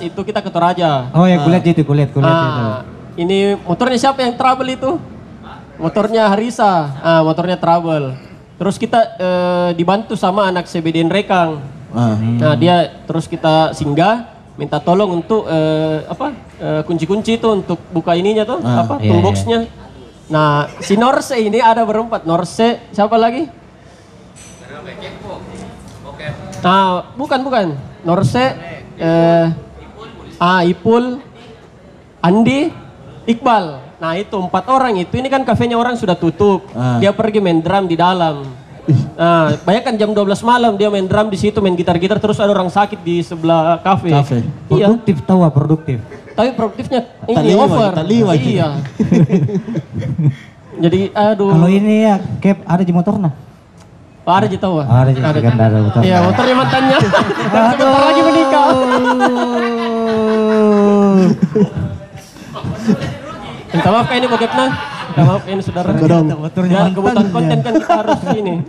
itu 0.04 0.20
kita 0.24 0.40
ke 0.44 0.50
Toraja. 0.52 1.08
Oh 1.16 1.24
ya, 1.24 1.40
kulihat 1.44 1.64
itu, 1.64 1.82
kulihat, 1.88 2.12
kulihat 2.12 2.36
itu. 2.36 2.60
Ah, 2.60 2.84
ini 3.16 3.56
motornya 3.64 3.98
siapa 4.00 4.20
yang 4.24 4.36
trouble 4.36 4.68
itu? 4.68 4.92
Motornya 5.80 6.28
Harisa. 6.28 6.92
Ah, 7.00 7.22
motornya 7.24 7.56
trouble. 7.56 8.16
Terus 8.60 8.76
kita 8.76 9.00
eh, 9.18 9.70
dibantu 9.76 10.20
sama 10.20 10.52
anak 10.52 10.68
CBDN 10.68 11.08
Rekang. 11.08 11.64
Ah. 11.94 12.18
Nah, 12.18 12.56
dia 12.58 12.90
terus 13.06 13.30
kita 13.30 13.72
singgah 13.78 14.33
minta 14.54 14.78
tolong 14.78 15.24
untuk 15.24 15.50
eh, 15.50 16.06
apa? 16.06 16.28
eh, 16.62 16.82
kunci-kunci 16.86 17.42
itu 17.42 17.48
untuk 17.50 17.80
buka 17.90 18.14
ininya 18.14 18.46
tuh, 18.46 18.62
apa? 18.62 19.02
iya, 19.02 19.10
toolboxnya. 19.10 19.60
Nah, 20.30 20.72
si 20.80 20.96
Norse 20.96 21.36
ini 21.36 21.60
ada 21.60 21.84
berempat. 21.84 22.24
Norse, 22.24 22.80
siapa 22.94 23.18
lagi? 23.20 23.50
Nah, 26.64 27.12
bukan 27.20 27.40
bukan. 27.44 27.66
Norse 28.04 28.46
eh 29.00 29.48
ah 30.40 30.62
Ipul, 30.64 31.20
Andi, 32.24 32.72
Iqbal. 33.28 33.84
Nah, 34.00 34.20
itu 34.20 34.36
empat 34.36 34.68
orang 34.68 35.00
itu 35.00 35.16
ini 35.16 35.32
kan 35.32 35.48
kafenya 35.48 35.80
orang 35.80 35.96
sudah 35.96 36.16
tutup. 36.16 36.68
Ah. 36.76 37.00
Dia 37.00 37.16
pergi 37.16 37.40
main 37.40 37.64
drum 37.64 37.88
di 37.88 37.96
dalam. 37.96 38.63
Nah, 39.14 39.54
bayangkan 39.62 39.94
jam 39.94 40.10
12 40.10 40.42
malam 40.42 40.74
dia 40.74 40.90
main 40.90 41.06
drum 41.06 41.30
di 41.30 41.38
situ, 41.38 41.62
main 41.62 41.78
gitar-gitar 41.78 42.18
terus 42.18 42.42
ada 42.42 42.50
orang 42.50 42.66
sakit 42.70 42.98
di 43.06 43.22
sebelah 43.22 43.78
kafe. 43.82 44.10
Kafe. 44.10 44.42
Iya. 44.74 44.90
Produktif 44.90 45.22
tahu 45.26 45.46
ah, 45.46 45.54
produktif. 45.54 46.02
Tapi 46.34 46.50
produktifnya 46.58 47.06
ini 47.30 47.38
Tak 47.38 47.46
liwat, 47.46 47.70
over. 47.70 47.94
tak 47.94 48.10
liwat. 48.10 48.42
Iya. 48.42 48.82
Jadi 50.90 51.14
aduh. 51.14 51.54
Kalau 51.54 51.70
ini 51.70 52.10
ya 52.10 52.18
cap 52.42 52.58
ada 52.66 52.82
di 52.82 52.90
motornya. 52.90 53.30
Oh, 54.24 54.32
ada 54.32 54.48
aja 54.48 54.56
tahu. 54.56 54.80
ah? 54.80 54.88
Ada 54.88 55.12
di 55.12 55.20
kan 55.20 55.36
ada 55.60 55.84
motor. 55.84 56.00
Iya, 56.00 56.24
motornya 56.24 56.56
mantannya. 56.56 56.96
Sebentar 57.76 58.02
lagi 58.08 58.24
menikah. 58.24 58.72
Minta 63.74 63.90
maaf 63.90 64.06
kayak 64.06 64.22
ini 64.22 64.30
bokepnya. 64.30 64.93
Minta 65.14 65.30
maaf 65.30 65.46
ini 65.46 65.62
saudara. 65.62 65.94
Ya, 65.94 66.90
kebutuhan 66.90 67.28
konten 67.30 67.58
kan 67.62 67.74
kita 67.78 67.94
harus 68.02 68.20
ini. 68.34 68.56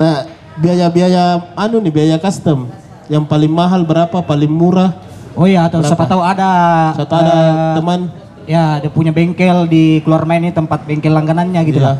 Nah, 0.00 0.24
biaya-biaya 0.56 1.52
anu 1.52 1.76
nih, 1.84 1.92
biaya 1.92 2.16
custom. 2.16 2.72
Yang 3.12 3.28
paling 3.28 3.52
mahal 3.52 3.84
berapa, 3.84 4.24
paling 4.24 4.48
murah? 4.48 4.96
Oh 5.36 5.44
iya, 5.44 5.68
atau 5.68 5.84
siapa 5.84 6.08
tahu 6.08 6.24
ada 6.24 6.48
Satu 6.96 7.20
ada 7.20 7.36
eh, 7.36 7.76
teman 7.76 8.00
Ya, 8.48 8.80
dia 8.80 8.88
punya 8.88 9.12
bengkel 9.12 9.68
di 9.68 10.00
keluar 10.00 10.24
main 10.24 10.40
ini 10.40 10.56
tempat 10.56 10.88
bengkel 10.88 11.12
langganannya 11.12 11.60
gitu 11.68 11.84
Iya. 11.84 11.92
lah. 11.92 11.96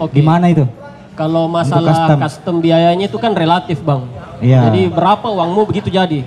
Oke. 0.00 0.24
Gimana 0.24 0.48
itu? 0.48 0.64
Kalau 1.12 1.52
masalah 1.52 2.16
custom. 2.16 2.18
custom. 2.24 2.56
biayanya 2.64 3.12
itu 3.12 3.20
kan 3.20 3.36
relatif, 3.36 3.84
Bang. 3.84 4.08
Iya. 4.40 4.72
Jadi 4.72 4.88
berapa 4.88 5.28
uangmu 5.28 5.68
begitu 5.68 5.92
jadi. 5.92 6.24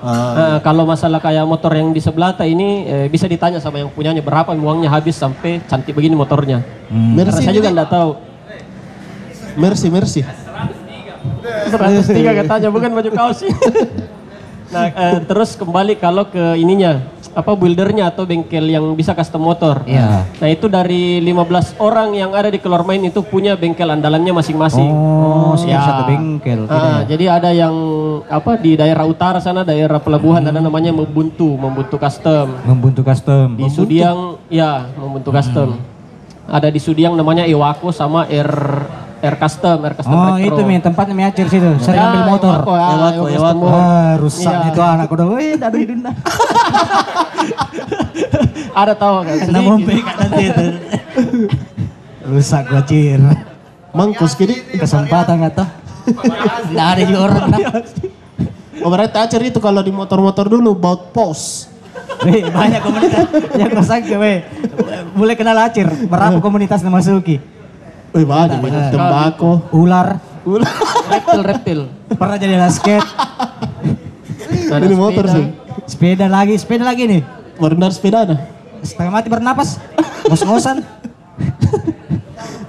Ah, 0.00 0.32
Nah, 0.32 0.56
kalau 0.64 0.88
masalah 0.88 1.20
kayak 1.20 1.44
motor 1.44 1.76
yang 1.76 1.92
di 1.92 2.00
sebelah 2.00 2.32
ta 2.32 2.48
ini 2.48 2.88
eh, 2.88 3.06
bisa 3.12 3.28
ditanya 3.28 3.60
sama 3.60 3.84
yang 3.84 3.92
punyanya 3.92 4.24
berapa 4.24 4.56
uangnya 4.56 4.88
habis 4.88 5.20
sampai 5.20 5.60
cantik 5.68 5.92
begini 5.92 6.16
motornya. 6.16 6.64
Hmm. 6.88 7.20
Karena 7.20 7.30
Mercy 7.36 7.44
saya 7.44 7.54
juga 7.54 7.68
enggak 7.68 7.90
tahu. 7.92 8.10
Mercy, 9.60 9.88
Mercy. 9.92 10.22
103 11.68 12.40
katanya 12.44 12.68
bukan 12.72 12.90
baju 12.96 13.10
kaos 13.12 13.44
sih. 13.44 13.52
nah, 14.74 14.88
eh, 14.88 15.18
terus 15.28 15.52
kembali 15.54 16.00
kalau 16.00 16.24
ke 16.24 16.56
ininya 16.56 17.04
apa 17.30 17.54
buildernya 17.54 18.10
atau 18.10 18.26
bengkel 18.26 18.66
yang 18.66 18.82
bisa 18.98 19.14
custom 19.14 19.46
motor. 19.46 19.86
Iya. 19.86 20.26
Nah, 20.26 20.48
itu 20.50 20.66
dari 20.66 21.22
15 21.22 21.78
orang 21.78 22.10
yang 22.18 22.34
ada 22.34 22.50
di 22.50 22.58
Keluar 22.58 22.82
Main 22.82 23.06
itu 23.06 23.22
punya 23.22 23.54
bengkel 23.54 23.86
andalannya 23.86 24.34
masing-masing. 24.34 24.90
Oh, 24.90 25.54
Ya. 25.66 25.82
satu 25.82 26.02
bengkel. 26.10 26.66
Ah, 26.66 27.06
ya. 27.06 27.14
jadi 27.14 27.24
ada 27.38 27.50
yang 27.54 27.74
apa 28.26 28.58
di 28.58 28.74
daerah 28.74 29.06
utara 29.06 29.38
sana 29.38 29.62
daerah 29.62 30.02
pelabuhan 30.02 30.42
ada 30.42 30.58
namanya 30.58 30.90
Membuntu, 30.90 31.54
Membuntu 31.54 31.96
Custom. 31.98 32.50
Membuntu 32.66 33.00
custom. 33.06 33.54
Di 33.54 33.70
Sudiang 33.70 34.38
ya 34.50 34.90
Membuntu 34.98 35.30
Custom. 35.30 35.78
Ada 36.50 36.66
di 36.66 36.82
Sudiang 36.82 37.14
namanya 37.14 37.46
Iwako 37.46 37.94
sama 37.94 38.26
R 38.26 38.50
R 39.20 39.34
Custom, 39.36 39.78
R 39.84 39.94
Custom 39.94 40.12
Oh, 40.12 40.34
Retro. 40.34 40.48
itu 40.48 40.60
mi 40.64 40.80
tempatnya 40.80 41.12
mi 41.12 41.22
acir 41.22 41.44
situ. 41.46 41.68
Sering 41.78 42.00
Ya, 42.00 42.08
ambil 42.08 42.22
motor. 42.26 42.64
Iwako, 42.64 43.24
ya. 43.28 43.36
Custom. 43.36 43.68
Ah, 43.68 44.12
rusak 44.16 44.48
Iya. 44.50 44.68
itu 44.68 44.80
anak 44.80 45.08
udah. 45.08 45.26
Wih, 45.28 45.54
dadu 45.54 45.76
hidupnya. 45.76 46.12
Ada 48.72 48.94
tahu 48.94 49.14
kan? 49.20 49.36
Kena 49.40 49.60
mompe 49.60 49.92
kan 50.00 50.14
nanti 50.16 50.42
itu. 50.46 50.64
Rusak 52.22 52.62
gua 52.66 52.82
cir. 52.82 53.20
Mangkus 53.90 54.32
gini. 54.34 54.56
Kesempatan 54.72 55.34
nggak 55.36 55.54
tahu. 55.54 55.68
Nggak 56.70 56.86
ada 56.88 57.02
juga 57.04 57.20
orang. 57.26 57.44
nah. 57.50 57.60
Oh, 58.80 58.88
berarti 58.88 59.16
acer 59.18 59.42
itu 59.44 59.60
kalau 59.60 59.84
di 59.84 59.92
motor-motor 59.92 60.48
dulu 60.48 60.72
baut 60.72 61.12
pos. 61.12 61.68
Weh, 62.24 62.44
banyak 62.46 62.80
komunitas 62.80 63.24
yang 63.56 63.70
kosong 63.72 64.04
weh. 64.16 64.38
Mulai 65.12 65.36
kenal 65.36 65.56
acir. 65.58 65.84
Berapa 66.08 66.40
komunitas 66.40 66.80
memasuki? 66.80 67.59
Wih, 68.10 68.26
banyak, 68.26 68.58
banyak 68.58 68.82
tembakau. 68.90 69.62
Ular. 69.70 70.18
reptil 71.10 71.42
reptil. 71.46 71.80
Pernah 72.10 72.36
jadi 72.40 72.58
basket. 72.58 73.04
Ini 74.82 74.96
motor 74.98 75.24
sih. 75.30 75.46
Sepeda 75.86 76.26
lagi, 76.26 76.58
sepeda 76.58 76.82
lagi 76.82 77.06
nih. 77.06 77.22
Berenang 77.58 77.94
sepeda 77.94 78.26
ada. 78.26 78.36
Setengah 78.82 79.12
mati 79.14 79.30
bernapas. 79.30 79.78
Ngos-ngosan. 80.26 80.82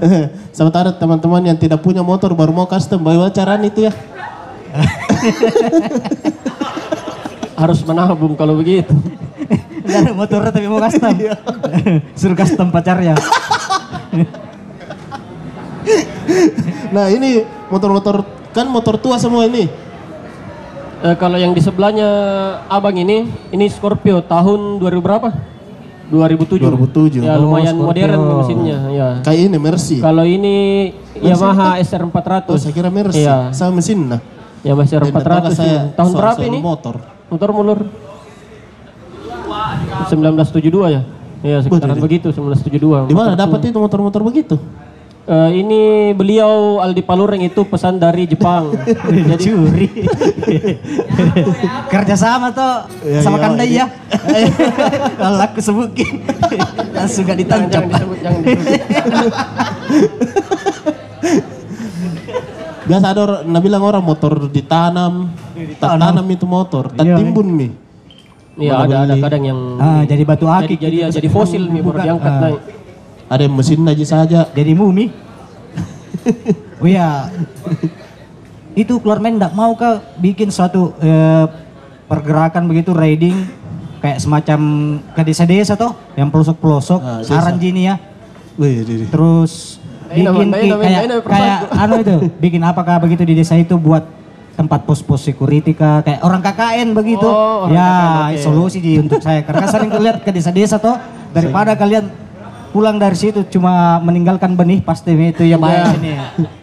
Sementara 0.57 0.93
teman-teman 0.93 1.41
yang 1.41 1.57
tidak 1.57 1.81
punya 1.81 2.05
motor 2.05 2.37
baru 2.37 2.53
mau 2.53 2.69
custom 2.69 3.01
bawa 3.01 3.33
acaraan 3.33 3.65
itu 3.65 3.89
ya. 3.89 3.93
Harus 7.61 7.81
menabung 7.85 8.37
kalau 8.37 8.57
begitu. 8.57 8.93
Jangan 9.89 10.13
motor 10.13 10.41
tapi 10.53 10.69
mau 10.69 10.81
custom. 10.81 11.17
Suruh 12.13 12.37
custom 12.37 12.69
pacarnya. 12.69 13.17
Nah 16.95 17.07
ini 17.07 17.41
motor-motor 17.67 18.21
kan 18.51 18.67
motor 18.67 18.99
tua 18.99 19.15
semua 19.15 19.47
ini. 19.47 19.67
Eh, 21.01 21.15
kalau 21.15 21.33
yang 21.33 21.49
di 21.51 21.59
sebelahnya 21.59 22.05
abang 22.67 22.93
ini, 22.93 23.25
ini 23.49 23.65
Scorpio 23.67 24.21
tahun 24.21 24.77
2000 24.77 25.01
berapa? 25.01 25.29
2007. 26.11 26.59
2007. 26.61 27.23
Ya 27.23 27.39
Oh, 27.39 27.47
lumayan 27.47 27.73
Scorpio. 27.73 27.87
modern 27.87 28.21
mesinnya. 28.37 28.77
Ya. 28.91 29.07
Kayak 29.23 29.39
ini 29.47 29.57
Mercy. 29.57 29.97
Kalau 29.97 30.21
ini 30.21 30.55
Yamaha 31.15 31.79
SR400. 31.79 32.51
Oh 32.51 32.59
saya 32.59 32.73
kira 32.75 32.91
Mercy. 32.91 33.23
Iya. 33.23 33.49
Sama 33.49 33.79
mesin 33.79 34.05
nah. 34.05 34.21
Dan 34.61 34.75
tahu 34.75 34.85
SR400. 34.85 35.55
saya. 35.55 35.79
Tahun 35.95 36.11
soal- 36.11 36.19
berapa 36.19 36.37
soal 36.37 36.49
ini? 36.51 36.57
Motor. 36.59 36.95
Motor 37.31 37.49
mulur. 37.49 37.79
1972 40.07 40.93
ya? 40.93 41.01
Iya 41.41 41.57
sekitaran 41.65 41.97
Betul. 41.97 42.05
begitu 42.05 42.27
1972. 42.29 43.09
Di 43.09 43.15
mana 43.17 43.33
dapat 43.33 43.59
itu 43.65 43.77
motor-motor 43.79 44.21
begitu? 44.21 44.61
Eh, 45.21 45.51
ini 45.53 45.81
beliau 46.11 46.81
Aldi 46.81 47.05
Palureng 47.05 47.39
itu 47.39 47.61
pesan 47.61 47.95
dari 47.95 48.25
Jepang. 48.25 48.73
Jadi 49.05 49.37
curi. 49.37 49.87
Kerja 51.87 52.17
sama 52.17 52.49
tuh 52.49 52.89
Iya, 53.05 53.21
sama 53.21 53.37
iya, 53.37 53.43
kandai 53.45 53.69
ini. 53.69 53.77
ya. 53.77 53.85
Kalau 55.21 55.39
aku 55.39 55.59
sebutin 55.61 56.25
langsung 56.97 57.23
gak 57.23 57.37
ditancap. 57.37 57.69
jangan 57.85 57.89
disebut, 57.93 58.17
jangan 58.19 58.39
disebut. 58.41 59.33
Biasa 62.81 63.05
ada 63.07 63.21
orang, 63.21 63.41
nah 63.45 63.61
bilang 63.61 63.83
orang 63.85 64.01
motor 64.01 64.49
ditanam, 64.49 65.29
tak 65.77 66.01
tanam 66.01 66.25
itu 66.27 66.45
motor, 66.49 66.89
tak 66.89 67.05
Iya, 67.05 67.15
timbun 67.15 67.47
mi. 67.47 67.67
Iya 68.57 68.73
ada 68.75 69.05
ada 69.05 69.15
kadang 69.15 69.43
yang 69.45 69.59
Ah, 69.77 70.01
jadi 70.03 70.25
batu 70.25 70.43
jadi 70.43 70.65
akik. 70.65 70.77
jadi, 70.81 70.97
gitu. 70.99 71.13
jadi 71.13 71.27
fosil 71.29 71.61
nih 71.63 71.79
baru 71.79 71.97
diangkat 72.01 72.33
naik. 72.41 72.59
Ada 73.31 73.47
yang 73.47 73.55
mesin 73.55 73.79
aja 73.81 74.03
saja. 74.05 74.39
Jadi 74.51 74.75
mumi. 74.75 75.07
oh 76.81 76.85
iya. 76.85 77.31
Itu 78.73 78.99
keluar 78.99 79.19
main 79.19 79.35
enggak 79.35 79.51
mau 79.51 79.71
kah 79.73 79.99
bikin 80.17 80.47
suatu 80.47 80.95
eh, 80.97 81.45
pergerakan 82.05 82.67
begitu 82.67 82.91
riding 82.91 83.35
kayak 83.99 84.17
semacam 84.17 84.59
ke 85.13 85.21
desa-desa 85.21 85.75
toh 85.75 85.95
yang 86.13 86.27
pelosok-pelosok 86.27 86.99
Ah, 86.99 87.19
desa. 87.21 87.37
saran 87.37 87.55
gini 87.55 87.85
ya. 87.85 87.95
Wih, 88.55 88.83
di- 88.83 88.97
di. 88.97 89.05
Terus 89.07 89.79
Nah, 90.03 90.19
ini 90.19 90.27
bikin 90.27 90.75
kayak 90.75 91.01
kayak 91.23 91.57
anu 91.71 91.95
itu 91.97 92.15
bikin 92.37 92.61
apakah 92.61 92.99
begitu 92.99 93.23
di 93.23 93.31
desa 93.33 93.55
itu 93.55 93.79
buat 93.79 94.03
tempat 94.51 94.83
pos-pos 94.83 95.23
security 95.23 95.71
kah 95.71 96.03
kayak 96.03 96.19
orang 96.19 96.43
KKN 96.43 96.91
begitu 96.91 97.23
Oh, 97.23 97.63
orang 97.63 97.71
ya 97.71 97.87
KKN, 97.87 98.19
oke. 98.27 98.43
solusi 98.43 98.77
di 98.77 98.99
untuk 98.99 99.23
saya 99.23 99.39
karena 99.39 99.65
sering 99.65 99.87
lihat 99.89 100.19
ke 100.19 100.29
desa-desa 100.29 100.75
toh 100.77 100.99
daripada 101.31 101.71
kalian 101.73 102.11
pulang 102.71 102.95
dari 102.95 103.13
situ 103.19 103.43
cuma 103.51 103.99
meninggalkan 103.99 104.55
benih 104.55 104.79
pasti 104.79 105.11
itu 105.11 105.43
ya 105.43 105.59
banyak 105.59 105.99
ini 105.99 106.11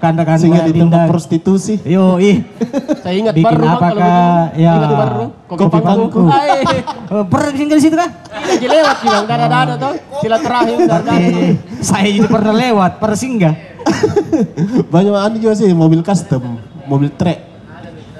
kanda-kanda 0.01 0.41
Sehingga 0.41 0.65
di 0.65 0.81
tempat 0.81 1.05
prostitusi. 1.07 1.77
yo 1.85 2.17
ih 2.17 2.41
Saya 3.05 3.15
ingat 3.15 3.37
Bikin 3.37 3.45
baru 3.47 3.65
apa, 3.69 3.87
begini. 3.93 4.65
Ya. 4.65 4.73
Ingat 4.75 4.93
baru 4.97 5.25
kopi, 5.47 5.79
pangku. 5.85 6.21
Eh, 7.09 7.25
pernah 7.25 7.51
tinggal 7.57 7.77
di 7.81 7.85
situ 7.89 7.97
kah? 7.97 8.11
Lagi 8.29 8.67
lewat 8.69 8.97
bilang 9.01 9.25
dada-dada 9.25 9.75
tuh. 9.81 9.95
Silaturahim 10.21 10.79
dada. 10.85 11.13
Saya 11.81 12.09
juga 12.13 12.29
pernah 12.37 12.55
lewat 12.57 12.91
pernah 13.01 13.17
singgah 13.17 13.55
Banyak 14.93 15.15
anu 15.17 15.37
juga 15.41 15.55
sih 15.57 15.73
mobil 15.73 16.05
custom, 16.05 16.61
mobil 16.85 17.09
trek. 17.13 17.41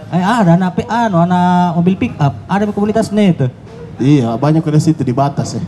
eh, 0.09 0.25
ada 0.25 0.57
anak 0.57 0.81
anu 0.89 1.21
anak 1.21 1.77
mobil 1.77 1.95
pick 2.01 2.17
up 2.17 2.33
ada 2.49 2.65
komunitasnya 2.73 3.25
itu 3.29 3.47
Iya, 3.99 4.39
banyak 4.39 4.63
dari 4.63 4.79
situ 4.79 5.03
di 5.03 5.11
batas 5.11 5.59
ya. 5.59 5.63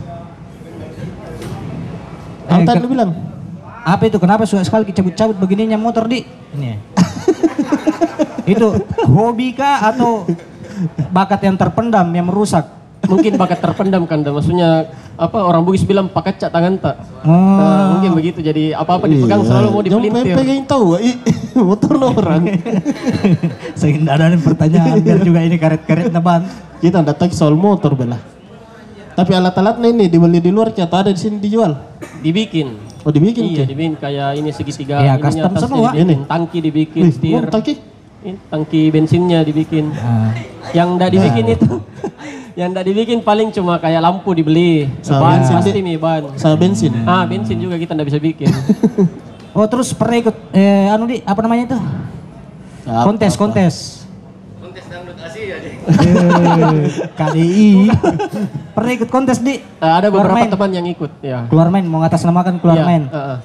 Eh, 2.51 2.55
Altan 2.59 2.75
ke- 2.77 2.83
lu 2.83 2.89
bilang, 2.91 3.11
Apa 3.81 4.05
itu? 4.05 4.21
Kenapa 4.21 4.45
suka 4.45 4.61
sekali 4.61 4.91
cabut-cabut 4.91 5.39
begininya 5.39 5.73
motor 5.73 6.05
di? 6.05 6.21
Ini. 6.53 6.77
itu 8.53 8.67
hobi 9.07 9.53
kah 9.53 9.89
atau 9.89 10.27
bakat 11.09 11.41
yang 11.41 11.57
terpendam 11.57 12.05
yang 12.11 12.27
merusak? 12.27 12.67
Mungkin 13.01 13.33
bakat 13.33 13.57
terpendam 13.57 14.05
kan, 14.05 14.21
maksudnya 14.21 14.85
apa 15.17 15.41
orang 15.41 15.65
Bugis 15.65 15.81
bilang 15.81 16.05
pakai 16.05 16.37
cak 16.37 16.53
tangan 16.53 16.77
tak. 16.77 16.95
Oh, 17.25 17.33
Nah, 17.33 17.97
mungkin 17.97 18.13
begitu 18.13 18.45
jadi 18.45 18.77
apa-apa 18.77 19.09
dipegang 19.09 19.41
selalu 19.41 19.67
mau 19.73 19.81
Jangan 19.81 20.03
dipelintir. 20.05 20.35
pengen 20.37 20.65
tahu, 20.69 20.85
ih, 21.01 21.17
motor 21.65 21.97
lo 21.97 22.13
orang. 22.13 22.45
saya 23.79 23.97
nggak 23.97 24.13
ada 24.13 24.37
pertanyaan 24.37 25.01
biar 25.01 25.19
juga 25.25 25.39
ini 25.41 25.57
karet-karet 25.57 26.13
naban. 26.13 26.45
Kita 26.77 27.01
tahu 27.01 27.33
soal 27.33 27.57
motor 27.57 27.97
bela. 27.97 28.21
Tapi 29.11 29.31
alat-alatnya 29.35 29.87
ini 29.91 30.05
dibeli 30.07 30.39
di 30.39 30.51
luar 30.51 30.71
atau 30.71 30.97
ada 30.97 31.11
di 31.11 31.19
sini 31.19 31.37
dijual? 31.37 31.75
Dibikin. 32.23 32.79
Oh 33.01 33.09
dibikin 33.11 33.43
Iya, 33.49 33.65
Ki? 33.65 33.73
dibikin 33.73 33.93
kayak 33.97 34.29
ini 34.37 34.49
segitiga 34.53 35.01
Iya, 35.01 35.17
custom 35.17 35.51
semua. 35.57 35.89
dibikin, 35.91 36.05
Ini. 36.05 36.15
Tangki 36.29 36.57
dibikin, 36.61 37.03
Wih, 37.03 37.13
setir. 37.13 37.41
oh, 37.41 37.49
taki. 37.49 37.73
Ini 38.21 38.37
tangki 38.47 38.81
bensinnya 38.93 39.39
dibikin. 39.41 39.89
Nah, 39.89 40.31
Yang 40.77 40.87
enggak 40.95 41.09
dibikin 41.11 41.45
itu 41.49 41.73
yang 42.51 42.75
enggak 42.75 42.83
dibikin 42.83 43.19
paling 43.23 43.47
cuma 43.49 43.79
kayak 43.79 44.03
lampu 44.03 44.35
dibeli. 44.35 44.85
Sama 45.01 45.19
Ban 45.23 45.31
bensin, 45.39 45.55
pasti 45.57 45.79
nih 45.81 45.95
ban. 45.97 46.23
Sama 46.37 46.55
bensin. 46.59 46.91
Ah, 47.07 47.23
bensin 47.25 47.57
juga 47.57 47.75
kita 47.79 47.95
enggak 47.97 48.07
bisa 48.11 48.19
bikin. 48.21 48.47
Oh 49.51 49.67
terus 49.67 49.91
pernah 49.91 50.15
ikut 50.15 50.35
eh 50.55 50.87
anu 50.87 51.11
di 51.11 51.19
apa 51.27 51.43
namanya 51.43 51.75
itu? 51.75 51.77
Kontes. 53.03 53.35
Kontes 53.35 53.99
dangdut 54.91 55.17
Asia 55.17 55.55
aja. 55.57 55.67
Eh, 55.71 55.80
KDI. 57.19 57.89
pernah 58.71 58.91
ikut 58.93 59.09
kontes 59.09 59.37
di 59.37 59.57
Eh, 59.57 59.63
ada 59.81 60.07
Keluar 60.07 60.25
beberapa 60.25 60.37
main. 60.39 60.49
teman 60.49 60.71
yang 60.71 60.87
ikut, 60.87 61.11
ya. 61.19 61.45
keluar 61.47 61.67
main 61.67 61.83
mau 61.83 61.99
ngatasnamakan 61.99 62.57
keluar 62.57 62.77
Iya, 62.77 62.85
main. 62.85 63.03
eh, 63.05 63.17
eh. 63.17 63.37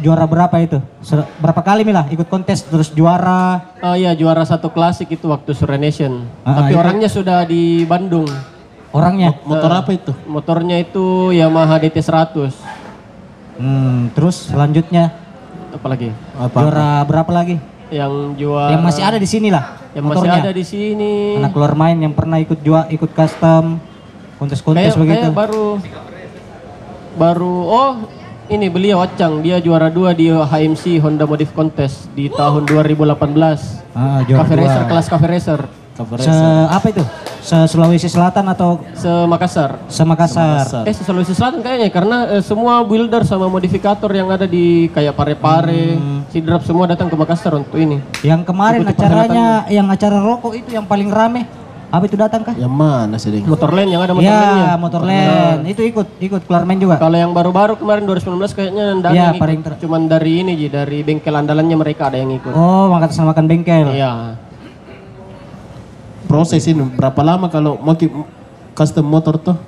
Juara 0.00 0.24
berapa 0.24 0.56
itu? 0.56 0.80
Ser- 1.00 1.28
berapa 1.36 1.60
kali 1.60 1.84
Mila 1.84 2.08
ikut 2.08 2.24
kontes 2.24 2.62
terus 2.62 2.88
juara? 2.88 3.76
Oh 3.78 3.92
iya 3.92 4.12
juara 4.12 4.40
satu 4.42 4.68
klasik 4.68 5.10
itu 5.10 5.28
waktu 5.28 5.52
Sure 5.52 5.76
Nation. 5.76 6.24
Ah, 6.40 6.56
Tapi 6.58 6.72
iya. 6.72 6.80
orangnya 6.80 7.06
sudah 7.06 7.44
di 7.44 7.84
Bandung. 7.84 8.24
Orangnya. 8.90 9.36
Motor 9.44 9.70
apa 9.70 9.90
itu? 9.92 10.10
Motornya 10.24 10.80
itu 10.80 11.30
Yamaha 11.30 11.76
DT 11.78 12.00
100. 12.00 12.48
Hmm, 13.54 14.08
terus 14.10 14.48
selanjutnya 14.48 15.12
Apalagi? 15.70 16.10
Apa? 16.34 16.56
juara 16.58 17.04
berapa 17.04 17.30
lagi? 17.30 17.60
Yang 17.90 18.12
juara 18.38 18.70
yang 18.72 18.82
masih 18.86 19.02
ada 19.02 19.18
di 19.18 19.28
sini 19.28 19.48
lah. 19.50 19.76
yang 19.90 20.06
masih 20.06 20.22
motornya. 20.22 20.42
ada 20.46 20.52
di 20.54 20.64
sini. 20.64 21.14
Anak 21.42 21.50
keluar 21.50 21.74
main 21.74 21.98
yang 21.98 22.14
pernah 22.14 22.38
ikut 22.38 22.62
jual 22.62 22.86
ikut 22.88 23.10
custom 23.10 23.82
kontes-kontes 24.38 24.94
Kayak, 24.94 24.96
begitu. 24.96 25.26
kayak 25.28 25.36
baru 25.36 25.66
baru 27.18 27.56
oh 27.66 27.92
ini 28.50 28.66
beliau 28.66 29.02
Ocang 29.04 29.42
dia 29.42 29.62
juara 29.62 29.90
dua 29.90 30.10
di 30.10 30.26
HMC 30.26 30.98
Honda 31.02 31.22
Modif 31.22 31.54
Contest 31.54 32.10
di 32.14 32.26
tahun 32.30 32.66
2018. 32.66 33.14
Ah, 33.94 34.22
juara 34.26 34.42
Cafe. 34.42 34.54
Racer 34.58 34.82
kelas 34.90 35.06
Cafe 35.06 35.26
Racer 35.30 35.60
Cover 36.00 36.16
Se 36.18 36.32
apa 36.66 36.86
itu? 36.88 37.04
Se 37.40 37.56
Sulawesi 37.66 38.08
Selatan 38.08 38.44
atau 38.46 38.80
se 38.92 39.08
Makassar. 39.26 39.76
se 39.86 40.02
Makassar? 40.02 40.84
Eh, 40.84 40.92
se 40.92 41.04
Sulawesi 41.04 41.32
Selatan 41.32 41.60
kayaknya 41.60 41.88
karena 41.88 42.16
eh, 42.30 42.42
semua 42.42 42.80
builder 42.80 43.20
sama 43.22 43.46
modifikator 43.46 44.08
yang 44.10 44.28
ada 44.28 44.44
di 44.44 44.88
kayak 44.90 45.12
Pare-Pare, 45.12 45.84
Hmm. 45.90 46.20
Sidrap 46.30 46.62
semua 46.62 46.86
datang 46.86 47.10
ke 47.10 47.16
Makassar 47.18 47.52
untuk 47.52 47.74
ini. 47.74 47.98
Yang 48.22 48.46
kemarin 48.46 48.80
Ikuti 48.80 48.94
acaranya 48.96 49.66
yang 49.66 49.90
acara 49.90 50.22
rokok 50.22 50.54
itu 50.54 50.70
yang 50.72 50.86
paling 50.86 51.10
rame. 51.10 51.42
Apa 51.90 52.06
itu 52.06 52.14
datang 52.14 52.46
kah? 52.46 52.54
Yang 52.54 52.70
mana 52.70 53.18
sih, 53.18 53.34
Ding? 53.34 53.42
Motorland 53.42 53.90
yang 53.90 53.98
ada 53.98 54.14
motorlandnya. 54.14 54.62
Ya, 54.62 54.74
Motorland. 54.78 55.60
Itu 55.66 55.82
ikut 55.82 56.06
ikut 56.22 56.46
keluar 56.46 56.62
main 56.62 56.78
juga. 56.78 57.02
Kalau 57.02 57.18
yang 57.18 57.34
baru-baru 57.34 57.74
kemarin 57.74 58.06
2019 58.06 58.54
kayaknya 58.54 58.84
enggak 58.94 59.10
ada 59.10 59.18
yang 59.34 59.42
paling 59.42 59.58
ikut. 59.58 59.66
ter- 59.74 59.78
Cuman 59.82 60.06
dari 60.06 60.32
ini 60.38 60.54
Ji, 60.54 60.70
dari 60.70 61.02
bengkel 61.02 61.34
andalannya 61.34 61.74
mereka 61.74 62.06
ada 62.06 62.22
yang 62.22 62.30
ikut. 62.30 62.54
Oh, 62.54 62.86
maka 62.86 63.10
makan 63.10 63.44
bengkel. 63.50 63.90
Iya. 63.90 64.38
Proses 66.30 66.62
ini 66.64 66.86
berapa 66.94 67.20
lama 67.26 67.50
kalau 67.50 67.74
mau 67.82 67.98
custom 68.72 69.02
motor 69.02 69.34
tuh? 69.36 69.58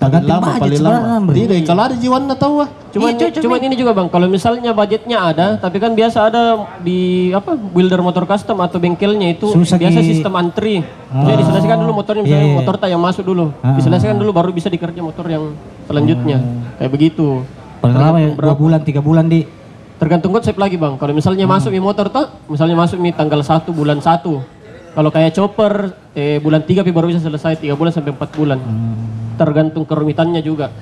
Paling 0.00 0.24
Tergantung 0.24 0.32
lama, 0.32 0.46
budget 0.48 0.62
paling 0.64 0.80
lama. 0.80 1.32
Tidak, 1.36 1.56
kalau 1.68 1.82
ada 1.84 1.96
jiwan 2.00 2.22
tahu 2.32 2.54
ah. 2.64 2.68
Cuman, 2.88 3.08
Iya, 3.12 3.28
cuy, 3.28 3.42
cuman 3.44 3.58
ini 3.60 3.74
juga 3.76 3.92
bang, 3.92 4.08
kalau 4.08 4.26
misalnya 4.32 4.72
budgetnya 4.72 5.18
ada, 5.20 5.46
tapi 5.60 5.76
kan 5.76 5.92
biasa 5.92 6.32
ada 6.32 6.42
di 6.80 7.28
apa 7.30 7.52
builder 7.52 8.00
motor 8.00 8.24
custom 8.24 8.64
atau 8.64 8.80
bengkelnya 8.80 9.36
itu 9.36 9.52
Susah 9.52 9.76
biasa 9.76 10.00
di- 10.00 10.08
sistem 10.08 10.32
antri. 10.40 10.80
Jadi 11.12 11.36
diselesaikan 11.36 11.84
dulu 11.84 11.92
motornya, 11.92 12.24
misalnya 12.24 12.42
Iya, 12.42 12.48
iya. 12.48 12.58
motor 12.64 12.74
yang 12.88 13.02
masuk 13.04 13.24
dulu, 13.28 13.52
Ah, 13.60 13.76
diselesaikan 13.76 14.16
dulu 14.16 14.30
baru 14.32 14.50
bisa 14.56 14.72
dikerja 14.72 15.04
motor 15.04 15.28
yang 15.28 15.52
selanjutnya, 15.84 16.38
kayak 16.80 16.90
begitu. 16.90 17.44
Paling 17.84 17.96
lama 18.00 18.18
ya 18.18 18.28
dua 18.32 18.54
bulan, 18.56 18.80
tiga 18.80 19.04
bulan 19.04 19.28
di. 19.28 19.44
Tergantung 20.00 20.32
konsep 20.32 20.56
lagi 20.56 20.80
bang. 20.80 20.96
Kalau 20.96 21.12
misalnya 21.12 21.44
Hmm. 21.44 21.60
masuk 21.60 21.76
di 21.76 21.80
motor 21.82 22.08
tuh, 22.08 22.24
misalnya 22.48 22.72
masuk 22.72 22.96
di 22.96 23.12
tanggal 23.12 23.44
1 23.44 23.68
bulan 23.68 24.00
1. 24.00 24.40
Kalau 24.90 25.10
kayak 25.14 25.30
chopper, 25.32 25.94
eh, 26.18 26.42
bulan 26.42 26.66
3 26.66 26.82
baru 26.82 27.10
bisa 27.10 27.22
selesai 27.22 27.62
3 27.62 27.78
bulan 27.78 27.94
sampai 27.94 28.10
4 28.10 28.30
bulan. 28.34 28.58
Hmm. 28.58 28.96
Tergantung 29.38 29.86
kerumitannya 29.86 30.42
juga. 30.42 30.74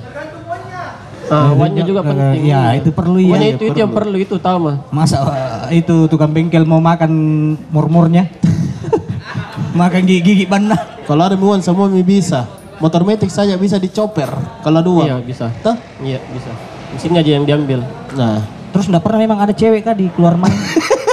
Ah, 1.29 1.53
wannya 1.53 1.85
juga 1.85 2.01
penting. 2.01 2.49
Ya, 2.49 2.73
itu 2.73 2.89
perlu 2.89 3.21
ya. 3.21 3.37
Pokoknya 3.37 3.49
itu, 3.53 3.65
itu 3.69 3.79
yang 3.85 3.93
perlu 3.93 4.17
itu 4.17 4.41
utama. 4.41 4.81
Masa 4.89 5.21
eh, 5.69 5.85
itu 5.85 6.09
tukang 6.09 6.33
bengkel 6.33 6.65
mau 6.65 6.81
makan 6.81 7.13
murmurnya? 7.69 8.33
makan 9.81 10.09
gigi-gigi 10.09 10.49
banna. 10.49 11.05
Kalau 11.05 11.29
ada 11.29 11.37
muan 11.37 11.61
semua 11.61 11.85
mi 11.93 12.01
bisa. 12.01 12.49
Motor 12.81 13.05
metik 13.05 13.29
saja 13.29 13.61
bisa 13.61 13.77
dicoper 13.77 14.33
kalau 14.65 14.81
dua. 14.81 15.03
Iya 15.05 15.17
bisa. 15.21 15.53
Tuh. 15.61 15.77
Iya 16.01 16.17
bisa. 16.33 16.49
Mesinnya 16.97 17.21
aja 17.21 17.31
yang 17.37 17.45
diambil. 17.45 17.85
Nah, 18.17 18.41
Terus 18.73 18.87
enggak 18.89 19.05
pernah 19.05 19.21
memang 19.21 19.39
ada 19.41 19.53
cewek 19.53 19.81
kah 19.85 19.97
di 19.97 20.13
keluar 20.13 20.37
main? 20.37 20.53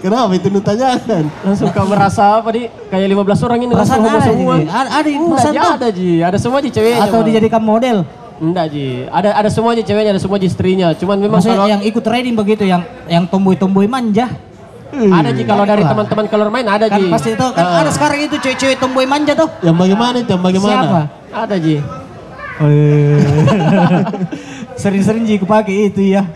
kenapa 0.00 0.32
itu 0.36 0.48
nu 0.48 0.60
tanyakan? 0.60 1.24
Langsung 1.44 1.68
kau 1.70 1.86
merasa 1.86 2.40
apa 2.40 2.48
di 2.54 2.62
kayak 2.88 3.08
15 3.12 3.46
orang 3.46 3.58
ini 3.64 3.72
langsung 3.74 4.00
homo 4.00 4.16
ada, 4.16 4.26
semua. 4.26 4.54
Ada, 4.60 4.90
ada 4.90 5.08
perasaan 5.12 5.54
ada 5.76 5.88
Ji, 5.92 6.12
ada 6.24 6.38
semua 6.40 6.58
Ji 6.64 6.70
ceweknya. 6.72 7.04
Atau 7.04 7.20
dijadikan 7.24 7.62
model? 7.62 8.04
Enggak 8.40 8.66
Ji, 8.74 9.06
ada 9.08 9.30
ada 9.36 9.50
semua 9.52 9.76
Ji 9.76 9.82
ceweknya, 9.86 10.10
ada 10.16 10.22
semua 10.22 10.38
Ji 10.40 10.46
istrinya. 10.48 10.88
Cuman 10.96 11.16
memang 11.20 11.38
Maksudnya 11.38 11.58
kalau 11.60 11.70
yang 11.70 11.82
ikut 11.84 12.04
riding 12.04 12.34
begitu, 12.34 12.64
yang 12.66 12.82
yang 13.06 13.24
tomboy-tomboy 13.28 13.86
manja. 13.86 14.28
ada 14.94 15.30
Ji 15.34 15.42
kalau 15.42 15.66
dari 15.66 15.82
teman-teman 15.82 16.26
color 16.30 16.48
main 16.54 16.66
ada 16.70 16.86
Kan 16.86 17.02
Ji. 17.02 17.10
pasti 17.10 17.34
itu 17.34 17.46
kan 17.50 17.66
ada 17.82 17.90
sekarang 17.90 18.30
itu 18.30 18.36
cewek-cewek 18.38 18.78
tomboy 18.78 19.06
manja 19.06 19.34
tuh. 19.34 19.50
Yang 19.62 19.76
bagaimana 19.76 20.16
itu? 20.22 20.30
Yang 20.30 20.42
bagaimana? 20.42 20.74
Siapa? 20.74 21.00
Ada 21.34 21.56
Ji. 21.58 21.76
Sering-sering 24.82 25.26
Ji 25.26 25.42
kepake 25.42 25.90
itu 25.90 26.14
ya. 26.14 26.22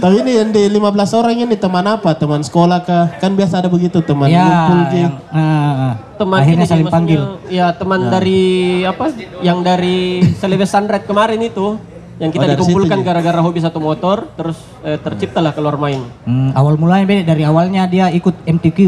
Tapi 0.00 0.16
ini 0.24 0.32
yang 0.40 0.48
di 0.48 0.64
15 0.64 0.80
orang 1.12 1.36
ini 1.36 1.56
teman 1.60 1.84
apa? 1.84 2.16
Teman 2.16 2.40
sekolah 2.40 2.80
kah? 2.80 3.12
Kan 3.20 3.36
biasa 3.36 3.60
ada 3.60 3.68
begitu 3.68 4.00
teman 4.00 4.32
ya, 4.32 4.44
ngumpul 4.48 4.80
yang, 4.96 5.14
ah, 5.28 5.92
Teman 6.16 6.38
akhirnya 6.40 6.64
saling 6.64 6.88
maksudnya, 6.88 7.20
panggil. 7.20 7.20
Ya 7.52 7.66
teman 7.76 8.08
dari 8.08 8.40
apa? 8.88 9.12
Yang 9.44 9.58
dari 9.60 9.98
Celebes 10.40 10.72
Sunrise 10.72 11.04
kemarin 11.04 11.40
itu 11.44 11.76
yang 12.16 12.32
kita 12.32 12.44
Oh, 12.44 12.52
dikumpulkan 12.52 13.00
Ji. 13.00 13.04
gara-gara 13.04 13.40
hobi 13.40 13.60
satu 13.60 13.80
motor 13.80 14.28
terus 14.36 14.56
eh, 14.84 14.96
terciptalah 14.96 15.52
keluar 15.52 15.76
main. 15.76 16.00
Hmm, 16.24 16.52
awal 16.52 16.76
mulanya 16.76 17.04
beda 17.04 17.22
dari 17.36 17.44
awalnya 17.44 17.84
dia 17.84 18.08
ikut 18.08 18.40
MTQ. 18.44 18.80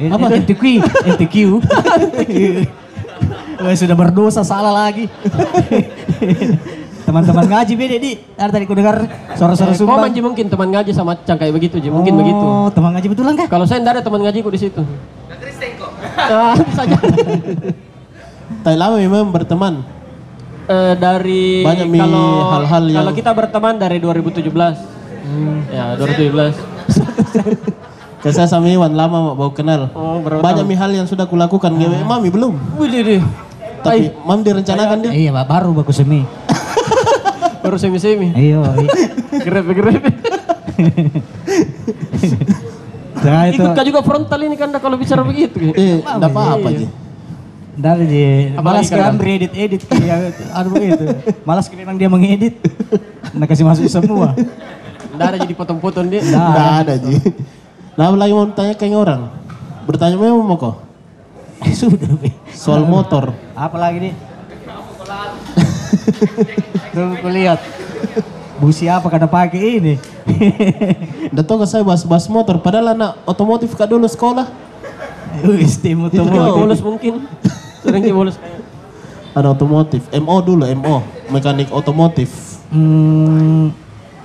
Eh, 0.00 0.08
Apa 0.12 0.28
MTQ? 0.28 0.62
MTQ. 1.08 1.36
Wah, 3.64 3.76
sudah 3.80 3.96
berdosa 3.96 4.44
salah 4.44 4.72
lagi. 4.72 5.08
Teman-teman 7.04 7.44
ngaji 7.44 7.72
beda 7.74 7.96
di. 7.96 8.10
Ada 8.34 8.50
tadi 8.50 8.64
ku 8.64 8.72
dengar 8.72 8.96
suara-suara 9.34 9.72
Eh, 9.72 9.76
sumbang. 9.76 10.00
Manji 10.00 10.20
mungkin 10.20 10.48
teman 10.48 10.68
ngaji 10.68 10.90
sama 10.90 11.12
Cang 11.20 11.36
kayak 11.36 11.52
begitu 11.52 11.76
Ji, 11.76 11.88
mungkin 11.88 12.16
begitu. 12.16 12.40
Oh, 12.40 12.72
teman 12.72 12.96
ngaji 12.96 13.08
betulan 13.12 13.36
kah? 13.36 13.46
Kalau 13.46 13.68
saya 13.68 13.84
enggak 13.84 14.00
ada 14.00 14.02
teman 14.02 14.24
ngajiku 14.24 14.48
di 14.48 14.60
situ. 14.60 14.80
Ah, 16.14 16.54
bisa 16.54 16.86
aja. 16.86 16.96
Tai 18.62 18.76
lama 18.76 18.96
memang 18.96 19.28
berteman. 19.28 19.82
Eh, 20.64 20.94
dari 20.96 21.60
Banyak 21.60 21.90
kalau 21.90 22.26
hal-hal 22.54 22.84
yang- 22.86 22.98
kalau 23.02 23.12
kita 23.12 23.30
berteman 23.34 23.74
dari 23.76 23.98
2017. 23.98 24.78
Ya, 25.68 25.98
2017. 25.98 26.54
Kayak 28.22 28.34
saya 28.34 28.48
sama 28.48 28.70
Iwan 28.70 28.96
lama 28.96 29.36
baru 29.36 29.52
kenal. 29.52 29.92
Oh, 29.92 30.16
Banyak 30.22 30.64
mi 30.64 30.72
hal 30.72 30.88
yang 30.88 31.04
sudah 31.04 31.28
kulakukan. 31.28 31.76
Gewe 31.76 32.00
Mami 32.00 32.32
belum. 32.32 32.56
Wih. 32.78 33.20
Tapi 33.84 34.08
Mam 34.22 34.40
direncanakan 34.40 34.96
dia. 35.02 35.12
Iya, 35.12 35.30
Pak, 35.34 35.44
baru 35.44 35.70
bagus 35.74 36.00
semi. 36.00 36.24
Baru 37.64 37.76
semi-semi. 37.80 38.28
Iya, 38.36 38.60
iya. 38.60 38.90
Grepe-grepe. 39.40 40.10
Nah, 43.24 43.48
itu 43.48 43.62
Ikut 43.64 43.84
juga 43.88 44.00
frontal 44.04 44.40
ini 44.44 44.52
kan 44.52 44.68
kalau 44.76 45.00
bicara 45.00 45.24
begitu. 45.24 45.72
Eh, 45.72 46.04
enggak 46.04 46.28
apa-apa 46.28 46.68
Ji. 46.76 46.86
dari 47.74 48.04
di 48.06 48.24
malas 48.54 48.86
Apalagi 48.86 48.88
kan 48.94 49.18
kadang. 49.18 49.34
edit 49.34 49.52
edit 49.58 49.82
ya 49.98 50.30
aduh 50.54 50.78
itu 50.78 51.10
malas 51.42 51.66
memang 51.74 51.98
dia 51.98 52.06
mengedit 52.06 52.54
nah 53.34 53.50
kasih 53.50 53.66
masuk 53.66 53.90
semua 53.90 54.30
Enggak 55.10 55.26
ada 55.34 55.38
jadi 55.42 55.54
potong-potong 55.58 56.06
dia. 56.06 56.22
Enggak 56.22 56.70
ada 56.86 56.94
Ji. 57.02 57.18
Nah, 57.98 58.14
lagi 58.14 58.30
mau 58.34 58.46
tanya 58.50 58.74
ke 58.78 58.86
orang. 58.90 59.30
Bertanya 59.86 60.14
memang 60.18 60.42
mau 60.42 60.58
kok 60.58 60.76
sudah 61.80 62.18
soal 62.52 62.84
motor. 62.84 63.32
apa 63.56 63.76
lagi 63.78 64.10
nih 64.10 64.12
tuh 66.94 67.04
aku 67.18 67.28
lihat 67.30 67.58
busi 68.58 68.86
apa 68.86 69.06
kada 69.10 69.26
pakai 69.26 69.82
ini 69.82 69.94
Udah 71.32 71.44
tau 71.44 71.60
gak 71.60 71.70
saya 71.70 71.82
bahas-bahas 71.84 72.26
motor, 72.30 72.56
padahal 72.60 72.96
anak 72.96 73.18
otomotif 73.28 73.74
kak 73.76 73.90
dulu 73.90 74.08
sekolah. 74.08 74.48
Wis 75.44 75.82
tim 75.82 75.98
Oh, 76.06 76.10
bolos 76.62 76.80
mungkin. 76.80 77.26
Sering 77.84 78.02
dia 78.06 78.14
bolos. 78.14 78.38
Ada 79.34 79.50
otomotif, 79.50 80.06
MO 80.14 80.36
dulu, 80.46 80.62
MO, 80.78 81.02
mekanik 81.26 81.66
otomotif. 81.74 82.30
Hmm, 82.70 83.74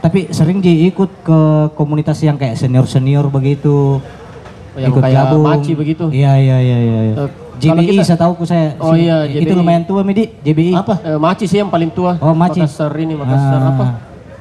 tapi 0.05 0.29
sering 0.29 0.61
Ji 0.61 0.85
ikut 0.85 1.09
ke 1.25 1.39
komunitas 1.73 2.21
yang 2.21 2.37
kayak 2.37 2.61
senior-senior 2.61 3.25
begitu. 3.33 3.97
Oh, 3.99 4.77
yang 4.79 4.93
kayak 4.93 5.33
maci 5.33 5.73
begitu. 5.73 6.13
Iya 6.13 6.37
iya 6.37 6.57
iya 6.61 6.77
iya. 6.77 6.99
iya. 7.09 7.15
JBI 7.59 7.85
kita- 7.93 8.07
saya 8.07 8.19
tahu 8.19 8.31
ku 8.33 8.43
saya. 8.43 8.73
Oh 8.79 8.95
iya, 8.95 9.23
Itu 9.23 9.43
JBI. 9.45 9.59
lumayan 9.59 9.83
tua 9.83 10.01
Midi, 10.01 10.31
JBI. 10.39 10.73
Apa? 10.73 10.95
Eh, 11.01 11.15
Maci 11.15 11.45
sih 11.45 11.59
yang 11.59 11.67
paling 11.67 11.91
tua. 11.91 12.15
Oh, 12.17 12.31
Maci. 12.31 12.63
Makassar 12.63 12.91
ini, 12.95 13.13
Makassar 13.13 13.59
Ah. 13.59 13.71
apa? 13.71 13.85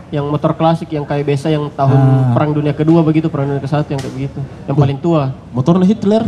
yang 0.08 0.24
motor 0.24 0.56
klasik 0.56 0.88
yang 0.88 1.04
kayak 1.04 1.20
biasa 1.22 1.52
yang 1.52 1.68
tahun 1.68 1.92
Ah. 1.92 2.32
perang 2.32 2.56
dunia 2.56 2.72
kedua 2.72 3.04
begitu 3.04 3.28
perang 3.28 3.44
dunia 3.46 3.60
ke 3.60 3.68
satu 3.68 3.92
yang 3.92 4.00
kayak 4.00 4.14
begitu 4.16 4.40
yang 4.64 4.72
paling 4.72 4.96
tua 4.96 5.36
Motornya 5.52 5.84
Hitler. 5.84 6.24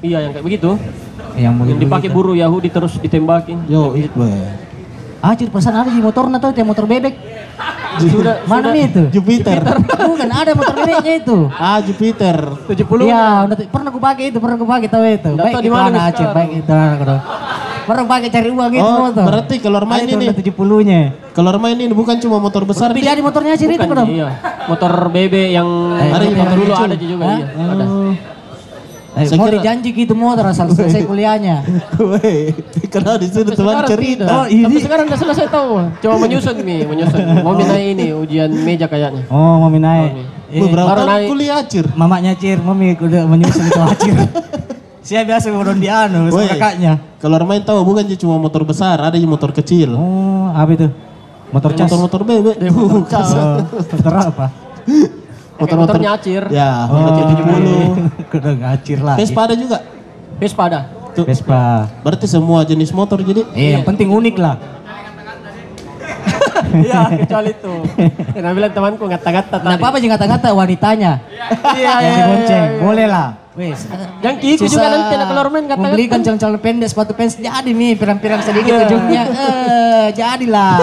iya 0.00 0.24
yang 0.24 0.32
kayak 0.32 0.40
begitu 0.40 0.80
Yang 1.36 1.52
yang 1.68 1.78
dipakai 1.78 2.08
buruh 2.08 2.32
Yahudi 2.32 2.72
terus 2.72 2.96
ditembakin 2.96 3.68
Yo, 3.68 3.92
weh. 3.92 4.40
Ah, 5.20 5.36
ciri 5.36 5.52
pesan 5.52 5.76
ada 5.76 5.92
di 5.92 6.00
motornya 6.00 6.40
tuh, 6.40 6.48
kayak 6.50 6.64
motor 6.64 6.88
bebek. 6.88 7.12
Sudah 8.00 8.34
Mana 8.44 8.70
nih 8.70 8.82
itu? 8.86 9.02
Jupiter. 9.12 9.60
Bukan, 10.00 10.28
ada 10.28 10.50
motor 10.52 10.74
bebeknya 10.74 11.14
itu. 11.18 11.38
Ah, 11.52 11.78
Jupiter. 11.78 12.36
70 12.64 12.86
Iya, 13.02 13.44
pernah 13.66 13.88
gue 13.88 14.02
pakai 14.02 14.24
itu, 14.28 14.38
pernah 14.38 14.56
gue 14.56 14.68
pakai 14.68 14.88
tahu 14.88 15.04
itu. 15.04 15.30
Baik 15.34 15.54
di 15.56 15.62
itu 15.62 15.70
mana 15.70 15.88
nih 15.90 16.02
Aceh, 16.06 16.26
baik 16.30 16.50
itu 16.56 16.70
kalau. 16.70 17.18
Pernah 17.80 18.04
pakai 18.06 18.28
cari 18.30 18.48
uang 18.48 18.72
itu 18.72 18.84
Oh, 18.84 18.98
motor. 19.02 19.24
berarti 19.24 19.54
keluar 19.58 19.84
main 19.84 20.06
ini. 20.06 20.24
udah 20.24 20.36
70-nya. 20.36 21.00
Keluar 21.30 21.56
main 21.56 21.74
ini 21.74 21.90
bukan 21.90 22.16
cuma 22.16 22.38
motor 22.38 22.62
besar 22.62 22.88
Tapi 22.88 23.00
nih. 23.00 23.06
jadi 23.08 23.20
motornya 23.20 23.52
Aceh 23.52 23.66
itu 23.66 23.76
kan. 23.80 24.06
iya 24.06 24.28
motor 24.62 24.92
BB 25.08 25.34
yang 25.50 25.66
ada 25.90 26.22
yang 26.22 26.38
motor 26.38 26.56
dulu 26.56 26.72
ada 26.72 26.96
juga 26.96 27.24
iya 27.32 27.46
ada 27.50 27.84
Eh, 27.84 28.12
Saya 29.24 29.36
mau 29.36 29.46
kira- 29.46 29.56
dijanji 29.58 29.88
gitu 29.90 30.12
motor 30.14 30.44
asal 30.46 30.66
selesai 30.70 31.02
kuliahnya. 31.02 31.56
Weh, 31.98 32.54
karena 32.88 33.18
di 33.18 33.26
situ 33.26 33.50
teman 33.50 33.84
cerita. 33.84 34.24
tidak. 34.24 34.44
Sampai 34.48 34.80
sekarang 34.80 35.04
udah 35.08 35.20
selesai 35.20 35.46
tahu. 35.48 35.70
Cuma 35.98 36.14
menyusun 36.16 36.56
nih, 36.60 36.80
menyusun. 36.86 37.20
Mau 37.42 37.52
naik 37.52 37.86
ini 37.92 38.06
ujian 38.12 38.50
meja 38.52 38.86
kayaknya. 38.86 39.26
Oh, 39.28 39.60
mami 39.60 39.78
naik. 39.78 40.10
Eh, 40.50 40.58
Beberapa 40.60 40.88
baru 40.88 41.00
tahun 41.00 41.10
naik. 41.10 41.28
kuliah 41.30 41.56
acir. 41.62 41.84
mamanya 41.92 42.32
Cir, 42.34 42.58
mami 42.58 42.94
udah 42.94 43.22
menyusun 43.26 43.64
itu 43.66 43.80
acir. 43.80 44.14
Saya 45.00 45.24
biasa 45.24 45.48
ngomong 45.50 45.80
di 45.80 45.88
anu 45.88 46.28
sama 46.28 46.44
kakaknya. 46.46 46.92
Keluar 47.18 47.42
main 47.48 47.64
tahu 47.64 47.82
bukan 47.82 48.04
cuma 48.14 48.36
motor 48.36 48.62
besar, 48.62 49.00
ada 49.00 49.16
motor 49.24 49.50
kecil. 49.50 49.96
Oh, 49.96 50.52
apa 50.52 50.70
itu? 50.76 50.88
Motor 51.50 51.74
cas. 51.74 51.90
Motor-motor 51.90 52.20
bebek. 52.22 52.56
Oh, 52.70 53.02
motor 53.90 54.14
apa? 54.14 54.46
Motor-motor 55.60 55.94
Motornya 55.94 56.10
acir. 56.16 56.42
Ya, 56.48 56.88
Oh, 56.88 56.96
motor 56.96 57.22
70. 57.28 58.32
Udah 58.32 58.54
ngacir 58.56 58.98
lah. 58.98 59.14
Vespa 59.14 59.40
ada 59.44 59.54
juga. 59.54 59.78
Vespa 60.40 60.62
ada. 60.64 60.80
Tuh. 61.12 61.24
Vespa. 61.28 61.84
Berarti 62.00 62.24
semua 62.24 62.64
jenis 62.64 62.90
motor 62.90 63.20
jadi. 63.20 63.44
Eh, 63.52 63.76
yang 63.76 63.84
penting 63.84 64.08
unik 64.08 64.36
lah. 64.36 64.56
Iya, 66.70 67.24
kecuali 67.24 67.50
itu. 67.50 67.74
Yang 68.36 68.52
bilang 68.54 68.70
temanku 68.70 69.02
ngata-ngata 69.02 69.56
tadi. 69.58 69.80
apa 69.80 69.96
aja 69.96 70.06
ngata-ngata 70.06 70.48
wanitanya. 70.52 71.12
Iya, 71.74 71.92
iya, 71.98 72.14
dibonceng. 72.20 72.62
iya, 72.62 72.74
iya. 72.76 72.82
Boleh 72.84 73.06
lah. 73.08 73.28
Wes. 73.58 73.80
Yang 74.22 74.36
kiku 74.38 74.64
juga 74.68 74.86
nanti 74.86 75.12
ada 75.18 75.26
keluar 75.26 75.46
main 75.50 75.64
kata-kata. 75.66 75.82
Membelikan 75.82 76.18
celana 76.22 76.58
pendek, 76.60 76.86
sepatu 76.86 77.12
pants 77.12 77.34
jadi 77.34 77.66
nih, 77.66 77.98
pirang-pirang 77.98 78.40
sedikit 78.44 78.70
Iya. 78.70 78.82
ujungnya. 78.86 79.22
Eh, 79.26 80.06
jadilah. 80.14 80.76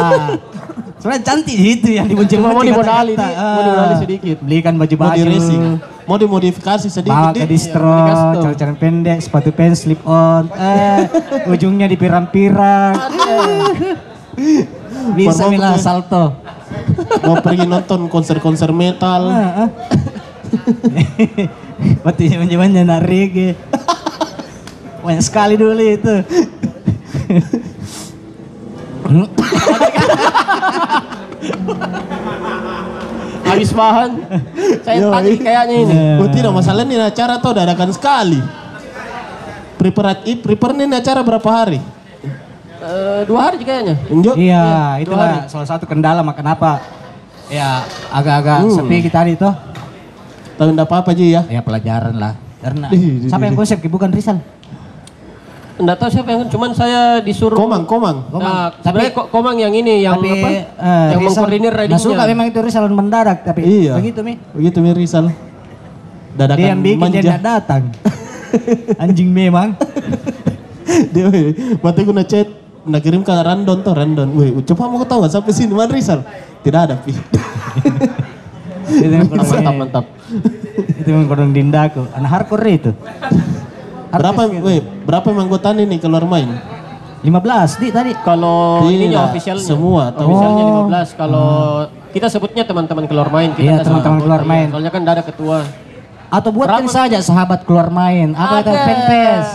Soalnya 0.97 1.21
cantik 1.21 1.53
itu 1.53 1.93
yang 1.93 2.09
dibonceng. 2.09 2.41
Cuma 2.41 2.49
mau 2.49 2.65
kata-kata. 2.65 3.05
nih, 3.05 3.15
mau 3.15 3.61
dimodali 3.61 3.95
sedikit. 3.97 4.37
Belikan 4.41 4.73
Mau 4.73 4.81
baju-baju. 4.81 5.13
di 5.13 5.23
racing. 5.23 5.63
Mau 6.03 6.17
dimodifikasi 6.17 6.87
sedikit. 6.87 7.13
Bawa 7.13 7.31
ke 7.31 7.45
Dik. 7.45 7.49
distro, 7.49 7.85
Iya, 7.85 8.09
custom. 8.09 8.51
celana 8.57 8.75
pendek, 8.75 9.17
sepatu 9.21 9.49
pants, 9.51 9.85
slip 9.85 10.01
on. 10.03 10.49
Eh, 10.49 10.99
ujungnya 11.53 11.85
dipirang-pirang. 11.85 12.97
Bisa 15.13 15.47
milah 15.47 15.77
salto. 15.77 16.33
Mau 17.21 17.37
pergi 17.39 17.63
nonton 17.63 18.07
konser-konser 18.07 18.71
metal. 18.71 19.29
Ah, 19.29 19.63
ah. 19.63 19.69
Waktu 22.01 22.21
zaman-zamannya 22.27 22.81
nak 22.81 23.05
reggae. 23.05 23.53
Banyak 24.99 25.21
sekali 25.21 25.55
dulu 25.55 25.77
itu. 25.77 26.15
Habis 33.47 33.71
bahan. 33.71 34.11
Saya 34.83 34.97
Yo, 35.01 35.09
tadi 35.09 35.31
iya. 35.33 35.41
kayaknya 35.41 35.75
ini. 35.81 35.95
Oh 36.19 36.27
tidak 36.29 36.51
masalah 36.51 36.83
nih 36.83 36.99
acara 36.99 37.39
tuh 37.39 37.51
dadakan 37.55 37.89
sekali. 37.95 38.39
Prepare, 39.77 40.25
i- 40.25 40.41
prepare 40.41 40.73
nih 40.75 40.99
acara 40.99 41.21
berapa 41.23 41.49
hari? 41.49 41.79
Eh, 42.77 43.21
dua 43.25 43.49
hari 43.49 43.63
kayaknya. 43.63 43.95
Injo? 44.11 44.33
Iya, 44.37 45.01
itulah 45.01 45.49
salah 45.49 45.67
satu 45.67 45.89
kendala 45.89 46.21
maka 46.21 46.45
kenapa 46.45 46.81
ya 47.49 47.81
agak-agak 48.13 48.69
sepi 48.73 48.97
kita 49.07 49.25
itu. 49.25 49.49
Tapi 50.57 50.69
enggak 50.73 50.89
apa-apa 50.89 51.13
Ji 51.13 51.37
ya. 51.37 51.41
Ya 51.49 51.61
pelajaran 51.61 52.17
lah. 52.17 52.33
Karena 52.57 52.89
siapa 53.29 53.43
yang 53.45 53.57
konsep 53.57 53.77
bukan 53.85 54.09
Rizal. 54.09 54.41
Enggak 55.77 55.97
tahu 55.97 56.09
siapa 56.09 56.29
yang 56.31 56.49
cuman 56.49 56.73
saya 56.73 57.21
disuruh 57.21 57.53
Komang, 57.53 57.85
komang. 57.85 58.25
Nah, 58.31 58.73
sebenarnya 58.81 59.11
kok 59.13 59.27
Komang 59.29 59.55
yang 59.55 59.69
ini 59.71 60.01
yang 60.01 60.17
tapi 60.17 60.33
apa? 60.35 60.49
eh, 60.73 61.07
yang 61.13 61.21
mengkoordinir 61.21 61.69
nggak 61.71 61.95
suka 61.95 62.13
ridingnya. 62.17 62.25
memang 62.27 62.45
itu 62.49 62.59
Rizal 62.59 62.89
mendadak 62.89 63.37
tapi 63.43 63.61
Iya. 63.61 63.93
begitu 63.95 64.19
mi. 64.21 64.33
Begitu 64.51 64.77
Mi 64.81 64.89
Rizal. 64.91 65.29
Dadakan 66.33 66.57
Dia 66.57 66.67
yang 66.67 66.81
bikin 66.81 66.97
dia 66.97 67.03
manja. 67.03 67.19
tidak 67.19 67.39
datang. 67.39 67.81
Anjing 69.03 69.29
memang. 69.29 69.77
dia 71.13 71.25
waktu 71.77 71.99
aku 71.99 72.13
ngechat, 72.15 72.47
nak 72.83 73.01
kirim 73.01 73.21
ke 73.21 73.29
Randon 73.31 73.77
tuh 73.81 73.93
Randon. 73.93 74.29
Weh, 74.33 74.49
coba 74.65 74.87
mau 74.87 75.03
tahu 75.03 75.21
nggak 75.21 75.31
sampai 75.31 75.51
sini 75.51 75.73
Man 75.73 75.89
Rizal? 75.89 76.25
Tidak 76.59 76.79
ada 76.79 76.97
pi. 76.97 77.13
mantap 79.29 79.73
mantap. 79.75 80.05
itu 80.95 81.05
yang 81.07 81.27
kodong 81.27 81.51
dindaku. 81.51 82.07
Anak 82.11 82.29
hardcore 82.31 82.65
itu. 82.71 82.91
Berapa 84.09 84.41
gitu. 84.47 84.63
weh, 84.63 84.79
berapa 85.03 85.25
yang 85.27 85.39
anggota 85.45 85.67
nih 85.71 85.99
keluar 85.99 86.23
main? 86.23 86.49
15 87.25 87.81
di 87.81 87.87
tadi. 87.89 88.11
Kalau 88.21 88.85
Tidak, 88.85 88.93
ininya 88.93 89.19
officialnya. 89.27 89.65
semua, 89.65 90.03
tahu. 90.13 90.29
Officialnya 90.29 90.63
15. 90.63 91.09
Kalau 91.17 91.49
kita 92.13 92.27
sebutnya 92.29 92.63
teman-teman 92.63 93.03
keluar 93.09 93.27
main. 93.27 93.49
Kita 93.51 93.63
Iya, 93.63 93.75
teman-teman 93.81 94.19
keluar 94.21 94.41
anggota, 94.41 94.53
main. 94.53 94.67
Soalnya 94.69 94.91
kan 94.93 95.01
ada 95.03 95.23
ketua. 95.25 95.57
Atau 96.27 96.49
buatkan 96.51 96.85
saja 96.87 97.17
sahabat 97.19 97.63
keluar 97.65 97.87
main. 97.89 98.31
Apa 98.31 98.61
itu 98.61 98.69
Ada. 98.69 98.83
fanpage? 98.83 99.49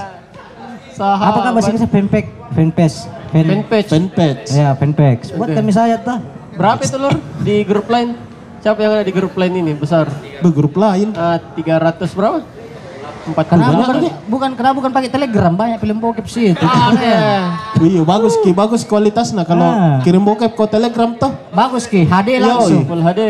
Sahabat. 0.92 1.28
Apa 1.28 1.38
kan 1.38 1.50
bahasa 1.54 1.68
Inggrisnya 1.70 1.90
fanpage? 1.90 2.28
Fanpage. 2.52 2.96
Fan, 3.32 3.44
Fanpage. 3.48 3.88
Fanpage. 3.88 4.44
Ya, 4.52 4.68
fanpage. 4.76 5.24
Buatkan 5.32 5.64
misalnya 5.64 5.96
tuh. 6.04 6.20
Berapa 6.52 6.84
itu 6.84 6.96
lur 7.00 7.14
di 7.40 7.64
grup 7.64 7.88
lain? 7.88 8.12
Siapa 8.60 8.78
yang 8.78 8.92
ada 8.94 9.04
di 9.04 9.10
grup 9.10 9.32
lain 9.34 9.52
ini 9.56 9.72
besar? 9.72 10.04
Begrup 10.44 10.76
lain. 10.76 11.16
Ah, 11.16 11.40
300 11.56 12.12
berapa? 12.12 12.44
40 13.22 13.38
Kenapa 13.46 13.70
Banyak 13.70 13.86
bukan, 13.86 13.96
bukan 14.26 14.50
kenapa 14.52 14.74
bukan 14.74 14.90
pakai 14.90 15.08
Telegram? 15.08 15.52
Banyak 15.52 15.78
film 15.78 15.98
bokep 15.98 16.26
sih 16.26 16.50
itu. 16.50 16.64
Ada. 16.64 17.14
Wih, 17.78 18.02
bagus 18.10 18.34
ki, 18.38 18.50
bagus 18.50 18.82
kualitasnya 18.82 19.42
kalau 19.42 19.62
Ah. 19.64 19.98
kirim 20.02 20.20
bokep 20.20 20.52
ke 20.52 20.64
Telegram 20.66 21.14
tuh. 21.14 21.30
Bagus 21.50 21.86
ki, 21.86 22.04
HD 22.04 22.38
langsung. 22.38 22.82
Full 22.82 23.00
HD. 23.00 23.22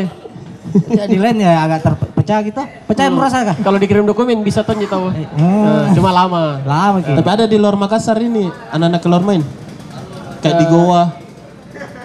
Ya, 0.88 1.04
di 1.04 1.20
lain 1.20 1.36
ya 1.36 1.60
agak 1.60 1.84
terpecah 1.84 2.38
gitu. 2.40 2.62
Pecah 2.88 3.04
yang 3.04 3.12
merasa 3.12 3.44
kah? 3.44 3.56
Kalau 3.60 3.76
dikirim 3.76 4.08
dokumen 4.08 4.40
bisa 4.40 4.64
tuh 4.64 4.72
tahu. 4.80 5.12
Hmm. 5.12 5.36
Nah, 5.36 5.92
cuma 5.92 6.08
lama. 6.08 6.64
Lama 6.64 6.98
ki. 6.98 7.12
Tapi 7.12 7.28
ada 7.28 7.44
di 7.44 7.60
luar 7.60 7.76
Makassar 7.76 8.16
ini 8.16 8.48
anak-anak 8.70 9.00
keluar 9.00 9.20
main. 9.20 9.44
Kayak 10.40 10.56
di 10.58 10.66
Goa. 10.66 11.12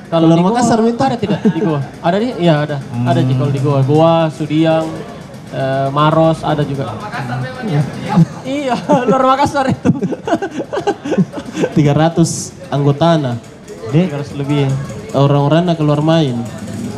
Kalau 0.08 0.28
di 0.28 0.40
Makassar 0.40 0.80
minta. 0.80 1.08
ada 1.08 1.16
tidak 1.16 1.40
di 1.46 1.60
Goa? 1.60 1.80
Ada 2.00 2.16
nih? 2.18 2.32
Iya 2.40 2.54
ada. 2.60 2.78
Ada 3.08 3.20
sih 3.24 3.36
kalau 3.36 3.52
di 3.52 3.62
Goa. 3.62 3.80
Goa, 3.82 4.16
Sudiang, 4.28 4.84
eh, 5.52 5.88
Maros 5.92 6.44
ada 6.44 6.64
juga. 6.64 6.92
iya, 8.48 8.76
luar 9.08 9.24
Makassar 9.36 9.68
itu. 9.72 9.90
300 11.78 12.74
anggotana. 12.74 13.40
Dek, 13.90 14.12
300 14.12 14.40
lebih. 14.40 14.68
Orang-orang 15.16 15.72
nak 15.72 15.78
keluar 15.80 16.04
main. 16.04 16.36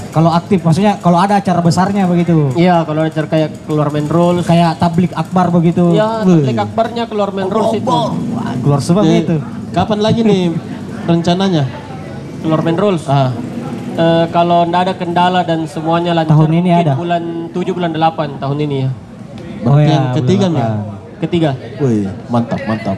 kalau 0.09 0.33
aktif 0.33 0.65
maksudnya 0.65 0.97
kalau 1.05 1.21
ada 1.21 1.38
acara 1.38 1.62
besarnya 1.62 2.09
begitu. 2.09 2.49
Iya, 2.57 2.81
kalau 2.81 3.05
ada 3.05 3.13
acara 3.13 3.29
kayak 3.29 3.49
keluar 3.69 3.93
main 3.93 4.09
rules. 4.09 4.41
Kayak 4.41 4.81
tablik 4.81 5.13
akbar 5.13 5.53
begitu. 5.53 5.93
Iya, 5.93 6.25
tablik 6.25 6.57
akbarnya 6.57 7.03
keluar 7.05 7.29
main 7.29 7.45
rules 7.45 7.77
itu. 7.77 7.85
Wah, 8.33 8.57
keluar 8.57 8.81
semua 8.81 9.05
gitu. 9.05 9.38
Kapan 9.69 10.01
lagi 10.01 10.25
nih 10.25 10.49
rencananya? 11.05 11.69
Keluar 12.41 12.65
main 12.65 12.73
rules. 12.73 13.05
Ah, 13.05 13.29
Eh, 13.99 14.25
kalau 14.31 14.63
ndak 14.63 14.81
ada 14.81 14.93
kendala 14.95 15.43
dan 15.43 15.67
semuanya 15.67 16.15
lancar 16.15 16.31
Tahun 16.33 16.51
ini 16.53 16.69
ada? 16.71 16.95
bulan 16.95 17.23
7 17.51 17.75
bulan 17.75 17.91
8 17.91 18.39
tahun 18.39 18.57
ini 18.63 18.77
ya. 18.79 18.89
berarti 19.59 19.91
yang 19.91 20.07
ketiga 20.15 20.45
nih. 20.47 20.63
Ketiga. 21.19 21.49
Wih, 21.77 22.07
mantap, 22.27 22.63
mantap. 22.63 22.95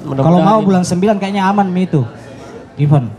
Mudah-mudahan 0.00 0.22
Kalau 0.22 0.38
mau 0.40 0.58
ini. 0.60 0.66
bulan 0.70 0.82
9 0.86 1.18
kayaknya 1.18 1.42
aman 1.44 1.66
mi 1.66 1.82
itu. 1.84 2.06
Event. 2.78 3.10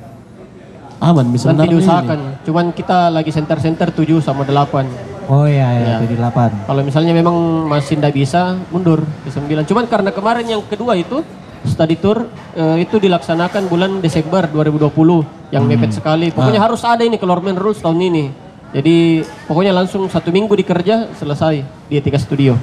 Aman 0.97 1.27
bisa 1.27 1.51
nanti 1.51 1.67
nih 1.67 1.71
diusahakan. 1.75 2.19
Cuman 2.43 2.65
kita 2.71 3.12
lagi 3.12 3.32
center-center 3.32 3.91
7 3.91 4.23
sama 4.23 4.47
8. 4.47 4.88
Oh 5.27 5.43
iya 5.43 5.67
ya, 5.69 5.77
Iya. 5.77 5.95
jadi 6.08 6.15
8. 6.17 6.51
Kalau 6.65 6.82
misalnya 6.82 7.12
memang 7.12 7.36
masih 7.67 7.99
ndak 7.99 8.15
bisa, 8.15 8.55
mundur 8.67 9.03
ke 9.21 9.29
9. 9.29 9.67
Cuman 9.67 9.84
karena 9.86 10.10
kemarin 10.10 10.47
yang 10.47 10.63
kedua 10.63 10.95
itu 10.95 11.19
study 11.65 11.95
tour 12.00 12.28
eh, 12.56 12.78
itu 12.84 13.00
dilaksanakan 13.00 13.67
bulan 13.67 13.91
Desember 14.00 14.48
2020 14.48 15.52
yang 15.56 15.63
mepet 15.65 15.95
sekali. 15.98 16.30
Pokoknya 16.30 16.62
harus 16.62 16.82
ada 16.86 17.04
ini 17.04 17.17
keluar 17.17 17.41
main 17.41 17.58
rules 17.58 17.82
tahun 17.82 18.00
ini. 18.00 18.26
Jadi 18.69 19.26
pokoknya 19.50 19.74
langsung 19.74 20.06
satu 20.06 20.30
minggu 20.30 20.54
dikerja 20.54 21.10
selesai 21.17 21.65
di 21.89 21.93
Etika 21.98 22.22
Studio. 22.22 22.54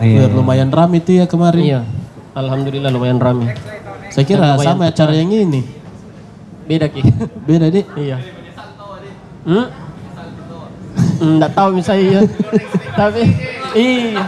Iya. 0.00 0.32
Lumayan 0.32 0.72
ramai 0.72 1.04
itu 1.04 1.18
ya 1.18 1.28
kemarin. 1.28 1.60
Iya. 1.60 1.80
Alhamdulillah 2.32 2.88
lumayan 2.88 3.20
ramai. 3.20 3.52
Saya 4.08 4.24
kira 4.24 4.56
sama 4.56 4.88
acara 4.88 5.12
yang 5.12 5.28
ini. 5.28 5.60
Beda 6.64 6.88
ki. 6.88 7.02
Beda 7.48 7.66
deh. 7.68 7.84
iya. 8.00 8.18
Hmm? 9.44 9.66
Enggak 11.18 11.50
tahu 11.56 11.68
misalnya 11.76 12.04
iya. 12.04 12.20
Tapi 12.98 13.22
iya. 13.76 14.24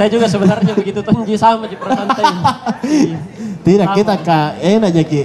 Saya 0.00 0.08
juga 0.16 0.24
sebenarnya 0.32 0.72
begitu 0.72 1.04
Tonji 1.04 1.36
sama 1.44 1.68
di. 1.68 1.76
Iya. 1.76 3.20
Tidak 3.60 3.88
kita 3.92 4.14
kak 4.24 4.56
enak 4.64 4.96
aja 4.96 5.02
ki 5.04 5.22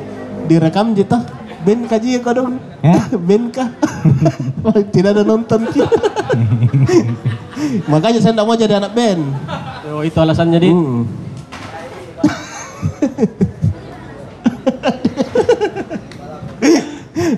direkam 0.52 0.92
jita 0.92 1.24
Ben 1.64 1.88
kaji 1.88 2.20
ya 2.20 2.20
kau 2.20 2.36
dong 2.36 2.60
Ya? 2.84 3.00
Ben 3.32 3.48
kah 3.56 3.72
Tidak 4.94 5.16
ada 5.16 5.24
nonton 5.24 5.64
ki 5.72 5.80
Makanya 7.88 8.20
saya 8.20 8.36
tidak 8.36 8.44
mau 8.44 8.60
jadi 8.60 8.84
anak 8.84 8.92
band 8.92 9.24
Oh, 9.96 10.04
itu 10.04 10.18
alasannya 10.20 10.60
di. 10.60 10.70
Hmm. 10.74 11.08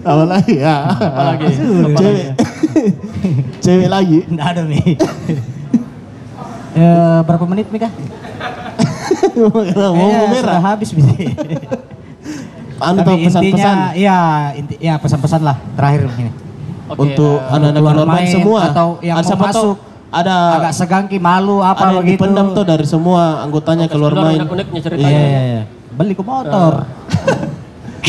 Apa 0.02 0.23
lagi 0.26 0.56
ya? 0.58 0.89
Apa 0.89 1.21
lagi? 1.36 1.54
Cewek. 1.93 2.28
Cewek 3.62 3.89
lagi. 3.91 4.26
Nggak 4.32 4.47
ada 4.58 4.62
nih. 4.63 4.95
Eh, 6.77 7.19
berapa 7.25 7.45
menit 7.49 7.67
nih 7.67 7.81
kah? 7.81 7.91
Mau 9.37 9.49
Kayaknya 9.65 10.29
merah. 10.29 10.61
habis 10.61 10.89
bisa. 10.93 11.09
Anu 12.77 13.01
Tapi 13.01 13.07
tahu 13.09 13.17
intinya, 13.17 13.25
pesan-pesan 13.25 13.77
iya, 13.97 14.17
inti, 14.53 14.75
ya 14.77 14.93
pesan-pesan 15.01 15.41
lah 15.41 15.57
terakhir 15.73 16.13
ini. 16.13 16.29
Oke, 16.87 16.99
untuk 17.09 17.41
eh, 17.41 17.49
anak-anak 17.49 17.81
keluar 17.81 17.93
keluar 17.97 18.07
main 18.07 18.17
main 18.21 18.29
semua. 18.29 18.59
atau 18.69 18.87
yang 19.01 19.15
Ada 19.17 19.25
mau 19.25 19.29
siapa 19.33 19.45
tahu 19.49 19.69
masuk, 19.73 19.75
ada 20.07 20.35
Agak 20.61 20.73
segangki, 20.77 21.17
malu 21.17 21.57
apa 21.59 21.81
ada 21.83 21.97
begitu. 21.99 22.21
dipendam 22.21 22.47
tuh 22.53 22.63
dari 22.63 22.85
semua 22.85 23.41
anggotanya 23.41 23.85
keluar 23.89 24.13
keluar 24.13 24.29
main. 24.29 24.39
Iya, 24.45 24.81
ceritanya. 24.85 25.09
iya, 25.09 25.41
iya. 25.41 25.61
Beli 25.89 26.13
ke 26.13 26.21
motor. 26.21 26.85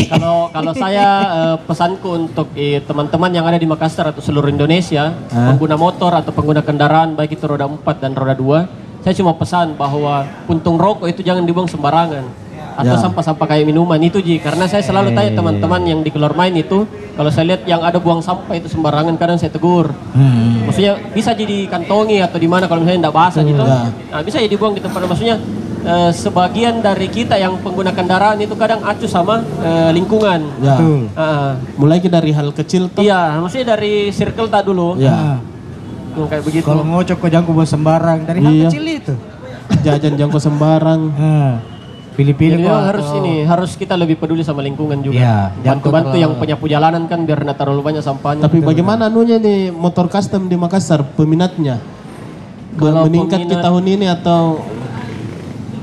Kalau 0.09 0.49
kalau 0.49 0.73
saya 0.73 1.07
eh, 1.27 1.57
pesanku 1.65 2.09
untuk 2.09 2.49
eh, 2.55 2.81
teman-teman 2.83 3.31
yang 3.31 3.45
ada 3.45 3.57
di 3.57 3.67
Makassar 3.67 4.11
atau 4.11 4.21
seluruh 4.21 4.49
Indonesia, 4.49 5.13
pengguna 5.29 5.75
motor 5.75 6.13
atau 6.15 6.31
pengguna 6.31 6.61
kendaraan 6.61 7.13
baik 7.13 7.35
itu 7.35 7.45
roda 7.45 7.67
4 7.67 7.83
dan 7.99 8.13
roda 8.15 8.35
2, 8.35 9.03
saya 9.03 9.15
cuma 9.15 9.33
pesan 9.35 9.75
bahwa 9.75 10.25
puntung 10.47 10.77
rokok 10.77 11.09
itu 11.09 11.21
jangan 11.23 11.43
dibuang 11.43 11.67
sembarangan. 11.67 12.47
Atau 12.79 12.95
Ya. 12.95 13.03
sampah-sampah 13.03 13.43
kayak 13.51 13.67
minuman 13.67 13.99
itu 13.99 14.23
Ji, 14.23 14.39
karena 14.39 14.71
saya 14.71 14.79
selalu 14.79 15.11
tanya 15.11 15.35
teman-teman 15.35 15.83
yang 15.83 15.99
di 15.99 16.15
keluar 16.15 16.31
main 16.39 16.55
itu, 16.55 16.87
kalau 17.19 17.27
saya 17.27 17.51
lihat 17.51 17.67
yang 17.67 17.83
ada 17.83 17.99
buang 17.99 18.23
sampah 18.23 18.55
itu 18.55 18.71
sembarangan 18.71 19.19
kadang 19.19 19.35
saya 19.35 19.51
tegur. 19.51 19.91
Hmm. 20.15 20.63
Maksudnya 20.63 20.95
bisa 21.11 21.35
jadi 21.35 21.67
kantongi 21.67 22.23
atau 22.23 22.39
di 22.39 22.47
mana 22.47 22.71
kalau 22.71 22.87
misalnya 22.87 23.11
tidak 23.11 23.17
basah 23.19 23.43
gitu. 23.43 23.59
ya. 23.67 23.83
Nah, 24.15 24.23
bisa 24.23 24.39
jadi 24.39 24.55
buang 24.55 24.79
di 24.79 24.83
tempat 24.87 25.11
maksudnya 25.11 25.43
eh, 25.81 26.11
sebagian 26.11 26.79
dari 26.79 27.07
kita 27.07 27.35
yang 27.35 27.59
pengguna 27.59 27.91
kendaraan 27.91 28.39
itu 28.39 28.55
kadang 28.55 28.81
acuh 28.81 29.07
sama 29.07 29.41
eh, 29.61 29.91
lingkungan. 29.93 30.41
Ya. 30.59 30.75
Betul. 30.75 31.01
Ah, 31.13 31.53
Mulai 31.77 31.99
dari 32.01 32.31
hal 32.31 32.49
kecil 32.51 32.89
tuh. 32.89 33.01
iya, 33.01 33.37
maksudnya 33.37 33.75
dari 33.75 34.11
circle 34.11 34.47
tak 34.47 34.65
dulu. 34.65 34.97
Ya. 34.97 35.13
Ah. 35.13 35.39
Yang 36.15 36.29
kayak 36.29 36.45
begitu. 36.45 36.65
Kalau 36.65 36.83
ngocok 36.83 37.17
kok 37.17 37.31
jangkau 37.31 37.53
buat 37.53 37.69
sembarang 37.69 38.19
dari 38.25 38.39
hal 38.41 38.53
Iya. 38.53 38.63
kecil 38.67 38.85
itu. 38.85 39.15
Jajan 39.81 40.15
jangkau 40.17 40.41
sembarang. 40.41 41.01
Pilih-pilih 42.19 42.67
kok. 42.67 42.83
harus 42.83 43.09
ini, 43.15 43.47
harus 43.47 43.79
kita 43.79 43.95
lebih 43.95 44.19
peduli 44.19 44.43
sama 44.43 44.59
lingkungan 44.59 44.99
juga. 44.99 45.55
Jangan 45.63 45.79
Bantu-bantu 45.79 46.19
yang 46.19 46.35
penyapu 46.35 46.67
jalanan 46.67 47.07
kan 47.07 47.23
biar 47.23 47.47
tidak 47.47 47.55
terlalu 47.55 47.79
banyak 47.79 48.03
sampahnya. 48.03 48.43
Tapi 48.43 48.59
bagaimana 48.59 49.07
anunya 49.07 49.39
nih 49.39 49.71
motor 49.71 50.11
custom 50.11 50.51
di 50.51 50.59
Makassar 50.59 51.07
peminatnya? 51.15 51.79
Kalau 52.75 53.07
meningkat 53.07 53.39
ke 53.39 53.47
peminat- 53.47 53.63
tahun 53.63 53.85
ini 53.87 54.07
atau 54.11 54.43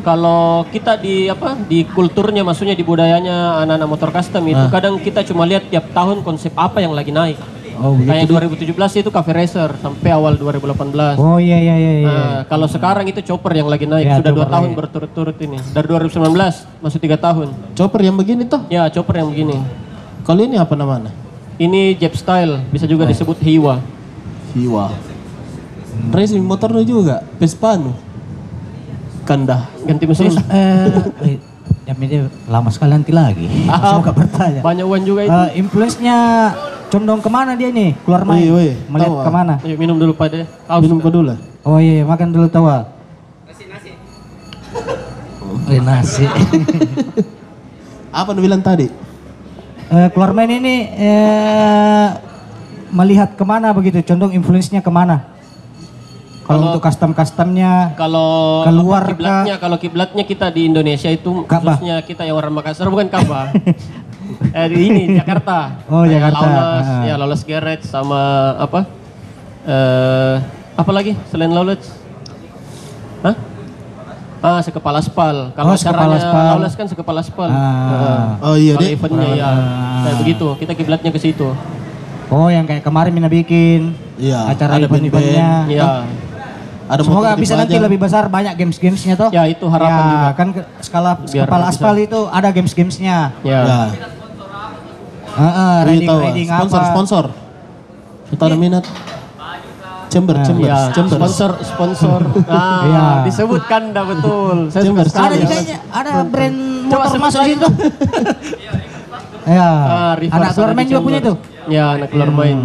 Kalau 0.05 0.61
kita 0.69 1.01
di 1.01 1.25
apa 1.25 1.57
di 1.65 1.81
kulturnya 1.81 2.45
maksudnya 2.45 2.77
di 2.77 2.85
budayanya 2.85 3.65
anak-anak 3.65 3.89
motor 3.89 4.09
custom 4.13 4.45
itu 4.45 4.61
kadang 4.69 5.01
kita 5.01 5.25
cuma 5.25 5.49
lihat 5.49 5.65
tiap 5.65 5.89
tahun 5.97 6.21
konsep 6.21 6.53
apa 6.53 6.77
yang 6.77 6.93
lagi 6.93 7.09
naik. 7.09 7.41
Oh, 7.75 7.97
Kayak 7.97 8.29
2017 8.31 8.71
itu 9.03 9.09
Cafe 9.11 9.31
Racer 9.35 9.67
sampai 9.81 10.13
awal 10.13 10.37
2018. 10.39 11.19
Oh 11.19 11.41
iya 11.41 11.57
iya 11.59 11.75
iya. 11.75 11.93
iya. 11.99 12.07
Nah, 12.07 12.39
kalau 12.47 12.69
sekarang 12.69 13.03
itu 13.09 13.19
chopper 13.19 13.51
yang 13.51 13.67
lagi 13.67 13.83
naik 13.83 14.05
Ya, 14.05 14.15
sudah 14.21 14.31
dua 14.31 14.47
tahun 14.47 14.77
berturut-turut 14.77 15.35
ini. 15.41 15.57
Dari 15.73 15.83
2019 15.89 16.21
masuk 16.79 16.99
tiga 17.01 17.17
tahun. 17.17 17.51
chopper 17.75 18.05
yang 18.05 18.15
begini 18.15 18.47
tuh? 18.47 18.61
Ya 18.69 18.87
chopper 18.87 19.19
yang 19.19 19.33
begini. 19.33 19.57
Kalau 20.23 20.41
ini 20.45 20.55
apa 20.55 20.77
namanya? 20.77 21.11
Ini 21.57 21.97
Jeb 21.97 22.13
style 22.13 22.61
bisa 22.69 22.85
juga 22.85 23.09
disebut 23.09 23.41
Hiwa. 23.41 23.81
Hiwa. 24.53 24.85
Racing 26.13 26.43
motor 26.45 26.69
juga, 26.83 27.25
Vespa 27.41 27.75
nu. 27.75 28.04
Kandah. 29.25 29.65
Ganti 29.83 30.05
mesin. 30.05 30.29
Eh, 30.29 30.87
eh, 31.25 31.37
ya 31.89 31.93
ini 31.97 32.29
lama 32.45 32.69
sekali 32.69 32.93
nanti 32.93 33.09
lagi. 33.09 33.49
Ah, 33.73 33.97
Semoga 33.97 34.13
bertanya. 34.13 34.61
Banyak 34.61 34.85
uang 34.85 35.03
juga 35.03 35.21
itu. 35.25 35.33
Eh, 35.33 35.49
influence-nya 35.59 36.17
condong 36.93 37.19
ke 37.19 37.29
mana 37.33 37.57
dia 37.57 37.73
nih? 37.73 37.97
Keluar 38.05 38.21
main? 38.21 38.45
Wih, 38.45 38.51
wih, 38.53 38.73
Melihat 38.87 39.09
tahu, 39.09 39.17
ah. 39.17 39.25
ke 39.25 39.31
mana? 39.33 39.53
Ayo 39.65 39.75
minum 39.81 39.97
dulu 39.97 40.13
pada. 40.13 40.45
Haus. 40.69 40.85
Minum 40.85 41.01
kau 41.01 41.09
dulu 41.09 41.33
lah. 41.33 41.39
Oh 41.65 41.81
iya, 41.81 42.05
makan 42.05 42.29
dulu 42.29 42.45
tawa. 42.45 42.93
Eh, 45.65 45.81
nasi. 45.81 46.29
Apa 48.21 48.37
nu 48.37 48.39
bilang 48.45 48.61
tadi? 48.61 48.85
Eh, 49.89 50.07
keluar 50.13 50.29
main 50.37 50.49
ini 50.49 50.85
eh, 50.93 52.07
melihat 52.93 53.33
ke 53.33 53.41
mana 53.41 53.73
begitu? 53.73 53.97
Condong 54.05 54.37
influence-nya 54.37 54.85
ke 54.85 54.93
mana? 54.93 55.34
Kalau 56.45 56.61
untuk 56.69 56.77
custom-customnya, 56.79 57.97
Kalau 57.97 58.61
Keluar 58.63 59.01
apa, 59.01 59.09
kiblatnya, 59.11 59.55
kalau 59.57 59.77
kiblatnya 59.77 60.23
kita 60.23 60.47
di 60.47 60.69
Indonesia 60.69 61.09
itu 61.09 61.41
Ka'bah. 61.43 61.73
khususnya 61.73 61.97
kita 61.99 62.21
yang 62.21 62.37
orang 62.37 62.53
Makassar 62.53 62.85
bukan 62.85 63.09
Ka'bah. 63.09 63.49
eh, 64.57 64.67
di 64.69 64.77
ini 64.83 65.03
Jakarta. 65.15 65.81
Oh, 65.85 66.05
Kayak 66.05 66.29
Jakarta. 66.29 66.45
Lawless, 66.45 66.85
Ah. 66.87 67.01
ya 67.03 67.13
Lawless 67.15 67.43
Garage 67.43 67.83
sama 67.83 68.21
apa? 68.55 68.85
Eh, 69.65 70.35
apa 70.75 70.91
lagi 70.91 71.17
selain 71.27 71.49
Lawless? 71.49 71.97
Hah? 73.21 73.35
Ah, 74.39 74.61
sekepala 74.61 75.01
aspal. 75.01 75.49
Kalau 75.51 75.73
Oh, 75.73 75.73
acaranya. 75.73 76.53
Lawless 76.53 76.77
kan 76.77 76.85
sekepala 76.85 77.19
aspal. 77.19 77.49
Ah. 77.49 78.37
Oh 78.39 78.53
iya 78.53 78.77
Kalau 78.77 78.85
deh. 78.85 78.93
eventnya 78.93 79.29
ya, 79.33 79.49
kayak 79.99 80.17
begitu. 80.21 80.47
Kita 80.61 80.71
kiblatnya 80.73 81.09
ke 81.09 81.17
situ. 81.17 81.49
oh 82.25 82.49
yang 82.49 82.65
kayak 82.65 82.81
kemarin 82.81 83.09
Mina 83.11 83.29
bikin 83.29 83.93
Iya, 84.17 84.49
acara 84.49 84.77
ada 84.77 84.85
event-eventnya. 84.85 85.49
Ya, 85.67 86.05
Ada 86.85 87.01
Semoga 87.01 87.33
bisa 87.33 87.53
nanti 87.55 87.75
lebih 87.75 87.97
besar 87.97 88.29
banyak 88.29 88.53
games-gamesnya 88.53 89.13
toh. 89.15 89.29
ya 89.29 89.43
itu 89.45 89.65
harapan 89.65 89.89
ya, 89.97 90.05
juga. 90.07 90.29
kan 90.33 90.47
ke- 90.53 90.67
skala 90.79 91.11
Biar 91.19 91.45
kepala 91.45 91.65
aspal 91.67 91.95
itu 91.97 92.19
ada 92.29 92.49
games-gamesnya. 92.49 93.33
Ya. 93.41 93.59
Ya. 93.59 93.79
Heeh, 95.35 95.75
Ini 95.75 95.87
riding 95.89 96.07
tahu, 96.07 96.15
ah. 96.15 96.25
riding 96.29 96.47
sponsor 96.47 96.79
apa? 96.79 96.87
sponsor. 96.87 97.23
Kita 98.29 98.43
ada 98.45 98.55
minat. 98.55 98.85
Chamber, 100.05 100.31
Nah, 100.31 100.45
chamber, 100.45 100.63
Ya, 100.63 100.79
chamber. 100.93 101.17
sponsor, 101.17 101.51
sponsor. 101.59 102.21
Ah, 102.47 102.81
Iya. 102.85 103.05
disebutkan 103.25 103.81
dah 103.91 104.05
betul. 104.05 104.69
Saya 104.69 104.83
Chamber, 104.85 105.05
sekali. 105.05 105.25
Ada 105.25 105.35
Chamber. 105.35 105.49
kayaknya 105.51 105.77
ada 105.91 106.11
brand 106.23 106.57
Coba 106.85 107.03
motor 107.03 107.19
masuk 107.19 107.41
situ. 107.43 107.67
ya. 109.49 109.69
Ah, 109.83 110.13
anak 110.15 110.49
main 110.71 110.87
juga 110.87 111.01
punya 111.01 111.19
Chamber. 111.19 111.35
tuh. 111.35 111.35
Ya, 111.67 111.85
anak 111.97 112.07
keluar 112.07 112.29
main. 112.31 112.59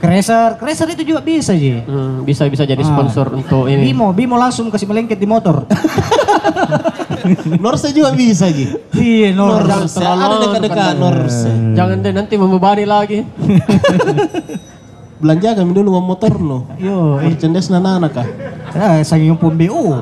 Crazer, 0.00 0.56
Crazer 0.56 0.88
itu 0.90 1.04
juga 1.04 1.20
bisa 1.20 1.52
Ji. 1.52 1.76
Hmm, 1.84 2.24
bisa 2.24 2.48
bisa 2.48 2.64
jadi 2.64 2.80
Ah. 2.80 2.88
sponsor 2.88 3.36
untuk 3.36 3.68
ini. 3.68 3.84
Bimo, 3.84 4.16
Bimo 4.16 4.34
langsung 4.34 4.72
kasih 4.72 4.88
melengket 4.88 5.20
di 5.20 5.28
motor. 5.28 5.68
Norse 7.60 7.92
juga 7.92 8.16
bisa, 8.16 8.48
Ji. 8.48 8.72
Iya, 8.96 9.36
Nor. 9.36 9.60
Norse, 9.60 10.00
ada 10.00 10.40
dekat-dekat 10.40 10.96
Norse. 10.96 11.52
Jangan 11.76 12.00
deh 12.00 12.12
nanti 12.16 12.34
membebani 12.34 12.88
lagi. 12.88 13.20
Belanja 15.20 15.52
kami 15.52 15.76
dulu 15.76 16.00
uang 16.00 16.06
motor 16.08 16.32
no. 16.40 16.64
Yo, 16.80 17.20
eh, 17.20 17.28
Merchandise 17.28 17.68
nana 17.68 18.00
anak 18.00 18.16
kah? 18.16 18.26
eh, 18.72 19.04
sangi 19.04 19.28
pun 19.36 19.52
BU. 19.52 19.84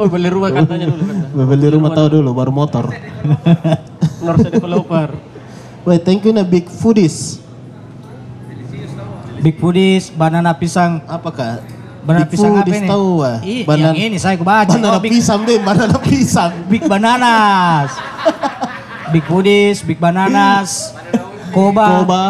Oh, 0.00 0.08
beli 0.10 0.26
rumah 0.34 0.50
katanya 0.50 0.90
dulu 0.90 1.04
kan. 1.04 1.16
Beli 1.46 1.66
rumah 1.68 1.90
tahu 1.92 2.18
dulu 2.18 2.34
baru 2.34 2.50
motor. 2.50 2.90
Norse 4.18 4.50
developer. 4.50 5.14
Wait, 5.84 6.02
thank 6.02 6.26
you 6.26 6.34
na 6.34 6.42
big 6.42 6.66
foodies. 6.66 7.38
Big 9.42 9.58
Foodies, 9.58 10.08
banana 10.08 10.54
pisang. 10.54 11.02
Apakah? 11.04 11.58
Banana 12.02 12.22
Big 12.24 12.32
pisang 12.32 12.54
apa 12.54 12.66
ini? 12.68 12.86
tahu 12.86 13.10
ah. 13.20 13.36
Ih, 13.42 13.62
Banan- 13.62 13.94
yang 13.94 14.14
ini 14.14 14.16
saya 14.16 14.38
kebaca. 14.38 14.70
Banana 14.70 14.96
Oh, 14.96 15.02
big, 15.02 15.12
pisang 15.12 15.42
deh, 15.42 15.58
banana 15.58 15.96
pisang. 15.98 16.50
big 16.66 16.82
Bananas. 16.86 17.90
Big 19.10 19.24
Foodies, 19.26 19.82
Big 19.82 19.98
Bananas. 19.98 20.94
Koba. 21.50 22.00
Koba. 22.00 22.24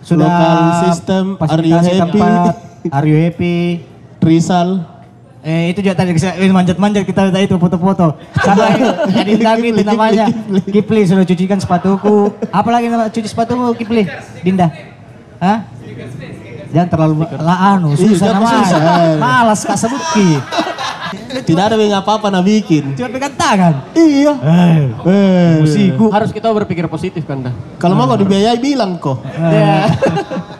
Sudah 0.00 0.24
Local 0.24 0.58
system, 0.88 1.24
are 1.36 1.60
you 1.60 1.76
happy? 1.76 1.98
tempat. 2.16 2.54
Are 2.88 3.04
you 3.04 3.18
happy? 3.18 3.84
Trisal. 4.16 4.88
Eh 5.38 5.70
itu 5.70 5.84
juga 5.84 5.94
tadi 5.94 6.10
kita 6.12 6.34
eh, 6.34 6.48
manjat-manjat 6.48 7.04
kita 7.04 7.28
tadi 7.28 7.44
itu 7.44 7.54
foto-foto. 7.54 8.16
Sama 8.34 8.64
jadi 9.06 9.32
lagi 9.38 9.68
itu 9.70 9.82
namanya 9.84 10.26
Kipli 10.64 11.04
sudah 11.04 11.22
cucikan 11.22 11.60
sepatuku. 11.60 12.32
Apa 12.48 12.68
lagi 12.68 12.88
nama 12.88 13.06
cuci 13.06 13.28
sepatumu 13.28 13.70
Kipli? 13.72 14.08
Dinda. 14.40 14.72
Hah? 15.38 15.62
Jangan 16.68 16.88
terlalu 16.92 17.14
lah 17.40 17.58
anu 17.76 17.96
susah 17.96 18.36
namanya. 18.36 18.64
susah. 18.68 18.80
Malas 19.16 19.60
kak 19.64 19.78
sebut 19.80 20.02
Ki. 20.12 20.30
Tidak 21.48 21.64
ada 21.64 21.76
yang 21.80 22.04
apa-apa 22.04 22.28
nah 22.28 22.44
bikin. 22.44 22.92
Cuma 22.92 23.08
pegang 23.08 23.32
tangan. 23.32 23.74
Iya. 23.96 24.32
Eh, 24.36 24.92
Eh. 25.08 25.52
musiku. 25.64 26.12
Harus 26.12 26.28
kita 26.28 26.52
berpikir 26.52 26.84
positif 26.92 27.24
kan 27.24 27.48
dah. 27.48 27.54
Kalau 27.80 27.96
mau 27.96 28.04
kau 28.04 28.20
dibiayai 28.20 28.60
bilang 28.60 29.00
kok. 29.00 29.24
Ya. 29.40 29.88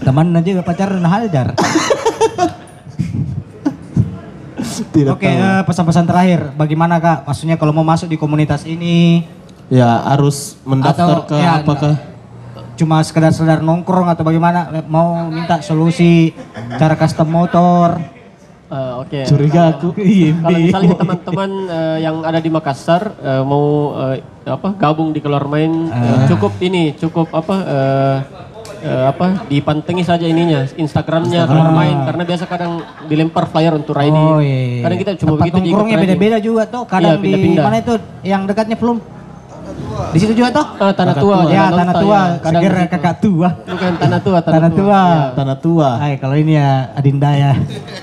Teman 0.00 0.30
juga 0.46 0.62
pacaran 0.62 1.02
hajar. 1.02 1.58
Tidak 4.90 5.12
Oke, 5.12 5.28
eh, 5.28 5.62
pesan-pesan 5.66 6.06
terakhir. 6.08 6.40
Bagaimana 6.56 6.96
kak? 7.02 7.28
Maksudnya 7.28 7.60
kalau 7.60 7.74
mau 7.74 7.84
masuk 7.84 8.08
di 8.08 8.16
komunitas 8.16 8.64
ini, 8.64 9.26
Ya 9.70 10.02
harus 10.02 10.58
mendaftar 10.66 11.22
Atau, 11.22 11.30
ke 11.30 11.36
ya, 11.38 11.62
apakah 11.62 11.94
cuma 12.74 12.98
sekedar-sekedar 13.06 13.62
nongkrong 13.62 14.10
atau 14.10 14.26
bagaimana? 14.26 14.82
Mau 14.90 15.30
minta 15.30 15.62
solusi 15.62 16.34
cara 16.74 16.98
custom 16.98 17.30
motor? 17.30 18.02
Eh, 18.70 18.92
Oke. 19.02 19.20
curiga 19.30 19.70
aku. 19.74 19.94
Kalau 20.42 20.58
misalnya 20.58 20.94
teman-teman 20.98 21.50
eh, 21.70 21.98
yang 22.02 22.22
ada 22.26 22.42
di 22.42 22.50
Makassar 22.50 23.14
eh, 23.18 23.42
mau 23.46 23.94
eh, 24.10 24.22
apa 24.42 24.74
gabung 24.74 25.14
di 25.14 25.22
keluar 25.22 25.46
main 25.46 25.70
eh, 25.86 26.26
cukup 26.30 26.54
ini 26.62 26.94
cukup 26.94 27.30
apa 27.30 27.54
eh, 27.66 28.16
eh, 28.86 29.04
apa 29.10 29.46
dipantengin 29.46 30.06
saja 30.06 30.22
ininya 30.26 30.66
Instagramnya 30.74 31.46
keluar 31.46 31.70
main 31.70 31.94
karena 32.10 32.22
biasa 32.26 32.46
kadang 32.46 32.82
dilempar 33.06 33.46
flyer 33.46 33.74
untuk 33.74 33.94
riding. 33.94 34.18
Oh 34.34 34.42
iya. 34.42 34.82
iya. 34.82 34.82
Kadang 34.82 34.98
kita 34.98 35.12
cuma 35.18 35.28
Tempat 35.34 35.46
begitu 35.46 35.58
di 35.62 35.94
beda-beda 35.94 36.38
juga 36.38 36.62
tuh. 36.66 36.82
Kadang 36.86 37.02
Iya, 37.02 37.14
di 37.18 37.22
pindah-pindah. 37.22 37.64
mana 37.66 37.76
itu 37.78 37.94
yang 38.26 38.42
dekatnya 38.50 38.74
belum? 38.74 39.19
Di 40.10 40.18
situ 40.18 40.32
juga 40.34 40.48
tuh? 40.50 40.66
Ah, 40.80 40.92
tanah 40.92 41.14
tua. 41.16 41.36
ya, 41.46 41.68
Jalan 41.68 41.78
tanah 41.78 41.94
tua. 41.94 42.20
ya. 42.20 42.26
Di 42.40 42.66
situ. 42.66 42.90
kakak 42.90 43.14
tua. 43.22 43.48
Bukan 43.64 43.92
tanah 44.00 44.20
tua, 44.20 44.38
tanah, 44.40 44.56
Tanah 44.56 44.70
tua. 44.72 45.00
Ya. 45.00 45.20
Tanah 45.36 45.56
tua. 45.60 45.88
Hai, 46.00 46.12
kalau 46.18 46.36
ini 46.36 46.52
ya 46.56 46.70
Adinda 46.96 47.30
ya. 47.36 47.52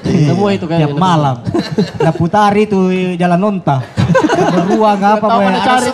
Semua 0.05 0.49
itu 0.53 0.65
kayaknya. 0.65 0.87
Tiap 0.91 0.97
malam. 0.97 1.35
Nah 1.99 2.13
putari 2.13 2.63
tuh 2.69 2.93
jalan 3.17 3.39
nonta. 3.39 3.81
Beruang 4.53 4.99
apa 5.01 5.25
tahu 5.25 5.41
Ada 5.43 5.59
cari. 5.65 5.89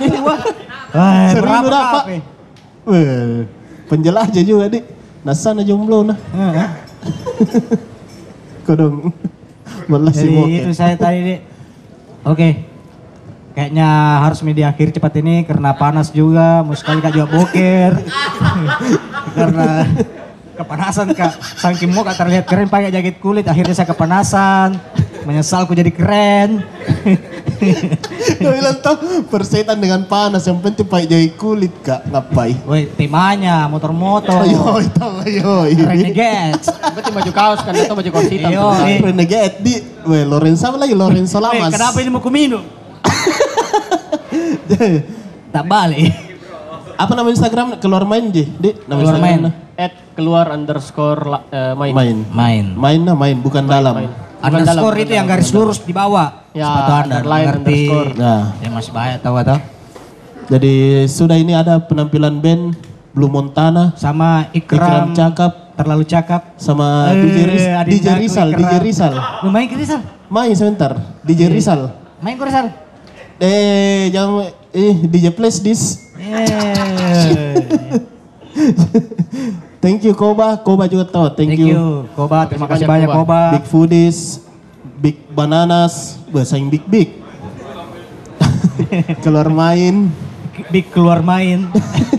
Hai, 0.93 1.25
Seribu 1.33 1.49
berapa 1.49 1.99
kape? 2.05 2.17
Weh, 2.83 3.47
penjelajah 3.89 4.43
juga 4.43 4.65
dik. 4.69 4.83
Nasana 5.23 5.63
jomblo 5.63 6.03
nah. 6.03 6.17
Heeh. 6.35 6.67
Kau 8.67 8.75
dong. 8.75 9.11
Malas 9.87 10.15
sih 10.15 10.31
Jadi 10.31 10.63
itu 10.63 10.71
saya 10.75 10.95
tadi 10.95 11.19
Dik. 11.23 11.39
Oke. 12.23 12.72
Kayaknya 13.53 13.89
harus 14.25 14.41
media 14.41 14.73
akhir 14.73 14.97
cepat 14.97 15.13
ini 15.21 15.45
karena 15.45 15.77
panas 15.77 16.09
juga, 16.09 16.65
mau 16.65 16.73
sekali 16.73 17.05
kak 17.05 17.13
juga 17.13 17.29
boker. 17.29 17.91
karena 19.37 19.85
kepanasan 20.57 21.13
kak, 21.13 21.37
saking 21.61 21.93
mau 21.93 22.01
kak 22.01 22.17
terlihat 22.17 22.49
keren 22.49 22.65
pakai 22.65 22.89
jaket 22.89 23.21
kulit, 23.21 23.45
akhirnya 23.45 23.77
saya 23.77 23.85
kepanasan. 23.85 24.73
Menyesal 25.23 25.63
ku 25.63 25.71
jadi 25.71 25.87
keren. 25.87 26.65
Kau 28.43 28.51
bilang 28.51 28.75
tau 28.83 28.97
persetan 29.29 29.79
dengan 29.79 30.03
panas 30.03 30.43
yang 30.43 30.59
penting 30.59 30.83
pakai 30.83 31.07
jahit 31.07 31.37
kulit 31.37 31.71
kak 31.79 32.03
ngapai. 32.09 32.57
Woi, 32.65 32.89
temanya 32.91 33.69
motor-motor. 33.69 34.43
Ayo, 34.43 34.81
tahu 34.97 35.23
ayo. 35.29 35.69
Renegades. 35.69 36.67
Berarti 36.73 37.11
baju 37.13 37.31
kaos 37.31 37.61
kan 37.61 37.71
atau 37.71 37.95
baju 37.95 38.09
kaos 38.11 38.27
hitam. 38.27 38.49
Iyo, 38.51 38.65
tuh. 38.65 38.83
eh. 38.83 38.99
Renegade 38.99 39.55
di, 39.61 39.73
weh 40.09 40.25
Lorenzo 40.25 40.73
lagi 40.73 40.97
Lorenzo 40.97 41.37
Woi, 41.37 41.45
Lamas. 41.55 41.71
kenapa 41.71 41.97
ini 42.01 42.09
mau 42.09 42.19
kuminum? 42.19 42.82
Tak 45.53 45.63
balik. 45.63 46.13
apa 46.93 47.09
nama 47.11 47.25
Instagram 47.27 47.67
keluar 47.77 48.05
main 48.05 48.29
je, 48.29 48.45
di 48.53 48.69
nama 48.85 49.01
Keluar 49.01 49.17
Instagram 49.17 49.41
main. 49.41 49.41
At 49.75 49.93
keluar 50.13 50.45
underscore 50.47 51.21
la- 51.23 51.45
eh, 51.47 51.73
main. 51.73 51.91
Main. 51.91 52.17
Main. 52.31 52.65
Main 52.71 52.99
nah 53.01 53.15
main 53.15 53.33
bukan 53.35 53.65
dalam. 53.65 53.93
main. 53.95 54.09
Bukan 54.09 54.43
Underscore 54.43 54.93
dalam, 54.93 55.03
itu 55.03 55.13
yang 55.13 55.25
garis 55.25 55.49
lurus 55.49 55.79
di 55.79 55.89
bawah. 55.89 56.45
Ya, 56.51 56.67
Sepatu 56.67 56.91
anda 56.91 57.15
underline, 57.17 57.47
ngerti. 57.49 57.65
underscore. 57.81 58.11
Nah, 58.13 58.41
Ya 58.55 58.69
masih 58.69 58.91
banyak 58.91 59.19
tahu 59.19 59.35
atau? 59.37 59.57
jadi 60.43 60.75
sudah 61.07 61.33
ini 61.33 61.53
ada 61.53 61.79
penampilan 61.79 62.37
band 62.37 62.75
Blue 63.09 63.25
Montana, 63.27 63.95
Sama 63.95 64.51
Ikram 64.51 64.77
Ikram, 64.77 65.07
Cakap 65.13 65.51
terlalu 65.73 66.03
cakap. 66.03 66.41
sama 66.55 67.09
Eh, 67.09 67.23
DJ, 67.23 67.37
Ris- 67.47 67.69
Adinda 67.71 67.87
DJ 67.87 68.07
Rizal, 68.19 68.47
Ikram. 68.49 68.59
DJ 68.59 68.73
Rizal. 68.79 69.13
Lu 69.39 69.49
main 69.49 69.65
ke 69.65 69.75
Rizal? 69.75 70.01
Main 70.27 70.51
sebentar, 70.51 70.91
DJ 71.21 71.41
Iya. 71.41 71.49
Rizal. 71.49 71.79
Main 72.19 72.35
ke 72.35 72.43
Rizal? 72.43 72.67
Eh, 73.43 74.07
jangan 74.07 74.55
eh 74.71 74.95
DJ 75.03 75.35
Place 75.35 75.59
This. 75.59 75.99
Eh. 76.15 77.59
Thank 79.83 80.07
you 80.07 80.15
Koba, 80.15 80.63
Koba 80.63 80.87
juga 80.87 81.03
tahu. 81.03 81.27
Thank, 81.35 81.59
Thank 81.59 81.67
you. 81.75 82.07
Koba, 82.15 82.47
terima 82.47 82.71
kasih 82.71 82.87
banyak 82.87 83.11
Koba. 83.11 83.59
Big 83.59 83.67
Foodies, 83.67 84.47
Big 85.03 85.19
Bananas, 85.35 86.15
bahasa 86.31 86.55
yang 86.55 86.71
Big 86.71 86.87
Big. 86.87 87.19
Keluar 89.27 89.51
main. 89.51 90.07
Big 90.71 90.87
keluar 90.87 91.19
main. 91.19 91.67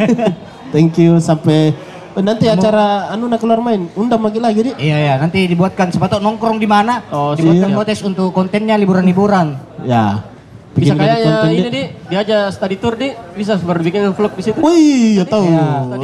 Thank 0.76 1.00
you 1.00 1.16
sampai 1.24 1.72
Oh, 2.14 2.22
nanti 2.22 2.46
acara 2.46 3.10
anu 3.10 3.26
nak 3.26 3.42
keluar 3.42 3.58
main. 3.58 3.90
Undang 3.98 4.22
lagi 4.22 4.38
lagi 4.38 4.60
di. 4.70 4.72
iya 4.78 5.02
ya, 5.02 5.14
nanti 5.18 5.50
dibuatkan 5.50 5.90
sepatu 5.90 6.22
nongkrong 6.22 6.62
di 6.62 6.68
mana? 6.68 7.02
Oh, 7.10 7.34
dibuatkan 7.34 7.74
konteks 7.74 8.06
untuk 8.06 8.30
kontennya 8.30 8.78
liburan-liburan. 8.78 9.58
Ya. 9.82 10.33
Bisa 10.74 10.92
kayaknya 10.98 11.22
konten 11.22 11.50
ini 11.54 11.60
di. 11.62 11.70
di 11.70 11.82
dia 12.10 12.18
aja 12.20 12.38
study 12.50 12.76
tour 12.82 12.98
di 12.98 13.14
bisa 13.38 13.54
baru 13.62 13.80
bikin 13.82 14.10
vlog 14.10 14.32
di 14.34 14.42
situ. 14.42 14.58
Wih, 14.58 15.22
ya 15.22 15.24
tahu. 15.26 15.46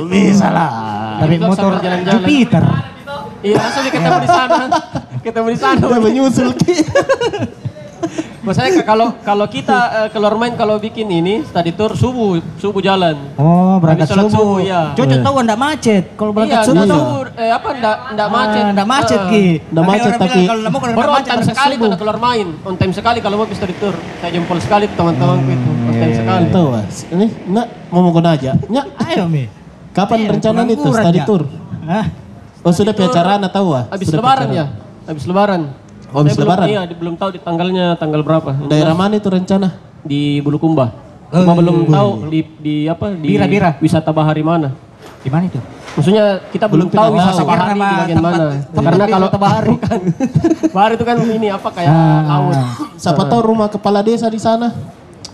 Bisa 0.06 0.48
lah. 0.50 0.70
Tapi 1.20 1.35
motor 1.42 1.83
jalan-jalan. 1.83 2.22
Jupiter. 2.22 2.62
Iya, 3.40 3.56
langsung 3.56 3.83
ketemu 3.88 4.18
di 4.20 4.28
sana. 4.30 4.56
ketemu 5.26 5.48
di 5.48 5.59
sana. 5.59 5.80
Dia 5.80 5.98
menyusul 5.98 6.50
Ki. 6.54 6.74
Maksudnya 8.40 8.81
kalau 8.83 9.12
kalau 9.20 9.44
kita 9.44 9.79
eh, 9.92 10.09
keluar 10.09 10.33
main 10.35 10.57
kalau 10.57 10.81
bikin 10.81 11.05
ini 11.07 11.44
study 11.44 11.76
tour 11.76 11.92
subuh 11.92 12.40
subuh 12.57 12.81
jalan. 12.81 13.12
Oh, 13.37 13.76
berangkat 13.76 14.09
subuh. 14.09 14.33
subuh, 14.33 14.59
iya. 14.64 14.96
Cocok 14.96 15.18
tahu 15.20 15.35
enggak 15.38 15.61
macet. 15.61 16.05
Kalau 16.16 16.33
berangkat 16.33 16.57
Iya, 16.57 16.64
subuh 16.64 16.81
ndak 16.81 16.96
subuh, 16.96 17.24
eh, 17.37 17.50
apa 17.53 17.68
enggak 17.76 17.96
enggak 18.11 18.29
macet. 18.33 18.64
Enggak 18.72 18.88
macet 18.88 19.20
Eh, 19.20 19.29
Ki. 19.29 19.44
Nggak 19.61 19.85
Makanya 19.85 20.00
macet, 20.00 20.12
tapi- 20.16 20.46
Kalau 20.48 20.70
mau 20.72 20.81
kalau 20.81 21.12
macet 21.12 21.31
time 21.31 21.44
sekali 21.44 21.74
tuh 21.76 21.88
keluar 22.00 22.18
main. 22.18 22.46
On 22.64 22.74
time 22.74 22.92
sekali 22.96 23.18
kalau 23.20 23.37
mau 23.37 23.46
study 23.46 23.74
tour. 23.76 23.94
Saya 24.24 24.31
jempol 24.33 24.59
sekali 24.59 24.85
tuh 24.88 24.96
teman-temanku 24.96 25.50
itu. 25.53 25.70
On 25.70 25.94
time 25.94 26.14
sekali. 26.16 26.44
Tahu 26.48 26.66
Mas. 26.72 26.96
Ini 27.12 27.26
nak 27.46 27.66
mau 27.92 28.00
mau 28.00 28.12
aja. 28.16 28.50
Nyak, 28.66 28.87
Ayo 29.05 29.24
Mi. 29.29 29.44
kapan 29.92 30.16
Iya, 30.16 30.29
rencana 30.33 30.61
itu 30.64 30.88
study 30.88 31.20
ya. 31.20 31.26
tour? 31.29 31.42
Hah? 31.85 32.07
Oh 32.61 32.72
sudah 32.72 32.92
peacaraan 32.92 33.40
tahu 33.48 33.68
ah? 33.72 33.85
Habis 33.92 34.09
lebaran 34.12 34.48
ya? 34.48 34.64
Habis 35.05 35.24
lebaran. 35.29 35.61
Oh, 36.11 36.20
habis 36.20 36.35
Saya 36.35 36.42
belum- 36.42 36.51
lebaran? 36.51 36.66
Iya, 36.68 36.81
di- 36.85 36.99
belum 36.99 37.14
tahu 37.14 37.31
di 37.31 37.40
tanggalnya 37.40 37.87
tanggal 37.94 38.20
berapa. 38.20 38.51
Daerah 38.66 38.92
mana 38.92 39.14
itu 39.14 39.29
rencana? 39.29 39.68
Di 40.03 40.40
Bulukumba. 40.40 40.90
Cuma 41.31 41.55
belum 41.55 41.87
tahu 41.87 42.11
di 42.27 42.40
di 42.59 42.75
apa 42.85 43.14
di 43.14 43.29
Bira, 43.31 43.46
Bira. 43.46 43.70
wisata 43.79 44.11
bahari 44.11 44.42
mana. 44.42 44.75
Di 45.20 45.29
mana 45.29 45.46
itu? 45.46 45.61
Maksudnya 45.90 46.38
kita 46.49 46.66
belum, 46.66 46.87
Belum 46.87 46.99
tahu 46.99 47.11
wisata 47.14 47.42
bahari 47.42 47.70
di 47.70 47.79
bagian 47.79 48.16
tempat- 48.16 48.33
mana. 48.33 48.46
tempat 48.64 48.83
Karena 48.90 49.05
kalau 49.07 49.29
bahari. 49.46 49.68
bukan. 49.70 50.01
bahari 50.70 50.92
itu 50.94 51.05
kan 51.05 51.16
ini 51.20 51.49
apa 51.49 51.68
kayak 51.70 51.90
Ah. 51.90 52.20
laut. 52.27 52.57
Siapa 52.96 53.23
tahu 53.25 53.40
rumah 53.44 53.68
kepala 53.68 54.01
desa 54.01 54.27
di 54.27 54.38
sana? 54.38 54.75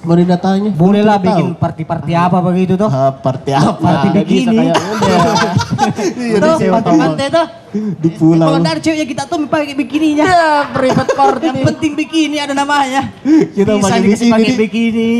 Mau 0.07 0.14
didatangi? 0.14 0.71
Boleh 0.71 1.03
lah 1.03 1.19
bikin 1.19 1.59
party-party 1.59 2.14
apa 2.14 2.38
begitu 2.38 2.79
tuh. 2.79 2.87
Ah, 2.87 3.11
party 3.11 3.51
apa? 3.51 3.83
Party 3.83 4.09
bikini. 4.23 4.71
Iya, 6.16 6.38
Tuh, 6.38 6.57
pantai-pantai 6.62 7.27
tuh. 7.27 7.47
di 7.75 8.11
pulau. 8.14 8.47
Kalau 8.47 8.61
dari 8.62 8.81
cewek 8.81 9.07
kita 9.11 9.27
tuh 9.27 9.42
pakai 9.51 9.75
bikininya. 9.75 10.25
Ya, 10.25 10.51
private 10.71 11.12
party 11.12 11.47
Yang 11.51 11.62
penting 11.75 11.92
bikini 11.99 12.37
ada 12.38 12.55
namanya. 12.55 13.11
Kita 13.27 13.75
Bisa 13.77 13.83
pakai 13.83 14.01
dikasih 14.07 14.29
bikini, 14.31 14.31
pakai 14.31 14.55
bikini. 14.55 15.11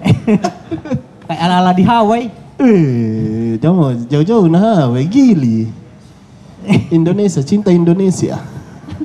Kayak 1.28 1.40
ala-ala 1.44 1.72
di 1.76 1.84
Hawaii. 1.84 2.26
Eh, 2.60 3.56
jauh 3.60 3.92
jauh-jauh 4.08 4.48
nah, 4.48 4.88
we 4.88 5.04
gili. 5.04 5.68
Indonesia, 6.88 7.44
cinta 7.44 7.68
Indonesia. 7.68 8.40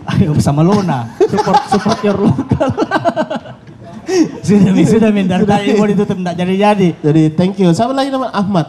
Ayo 0.08 0.32
bersama 0.32 0.64
Lona. 0.64 1.12
Support 1.20 1.62
support 1.68 2.00
your 2.04 2.18
local. 2.20 2.72
sudah 4.42 4.72
sudah 4.86 5.10
mi. 5.10 5.22
Dari 5.24 5.44
tadi 5.44 5.70
mau 5.74 5.86
ditutup 5.86 6.16
enggak 6.16 6.36
jadi-jadi. 6.36 6.90
Jadi 7.00 7.24
thank 7.32 7.58
you. 7.58 7.70
Siapa 7.70 7.92
lagi 7.92 8.10
nama 8.10 8.30
Ahmad? 8.30 8.68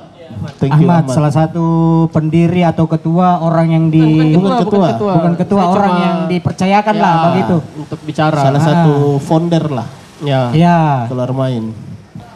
Thank 0.57 0.77
you 0.77 0.85
Ahmad, 0.85 1.09
salah 1.09 1.33
satu 1.33 1.65
pendiri 2.11 2.61
atau 2.61 2.85
ketua 2.85 3.41
orang 3.41 3.73
yang 3.73 3.85
di 3.89 4.37
Bukan 4.37 4.63
ketua. 4.63 4.89
bukan 4.93 5.33
ketua 5.35 5.59
Saya 5.59 5.73
orang 5.73 5.91
cuma- 5.91 6.05
yang 6.05 6.17
dipercayakan 6.29 6.95
Ya, 6.95 7.01
lah 7.01 7.15
begitu. 7.27 7.57
Untuk 7.75 7.99
bicara. 8.05 8.41
Salah 8.43 8.61
Ah. 8.61 8.67
satu 8.67 8.95
founder 9.19 9.65
lah 9.71 9.87
Ya. 10.21 10.53
Ya. 10.53 10.79
keluar 11.07 11.33
main. 11.33 11.73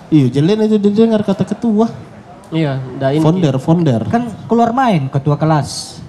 Iya, 0.09 0.27
jelen 0.33 0.59
itu 0.65 0.77
didengar 0.77 1.21
kata 1.23 1.45
ketua. 1.45 1.87
Iya, 2.51 2.83
ini. 3.07 3.21
Founder, 3.21 3.55
founder. 3.57 4.01
Kan 4.09 4.27
keluar 4.49 4.73
main 4.73 5.07
ketua 5.07 5.37
kelas. 5.37 6.01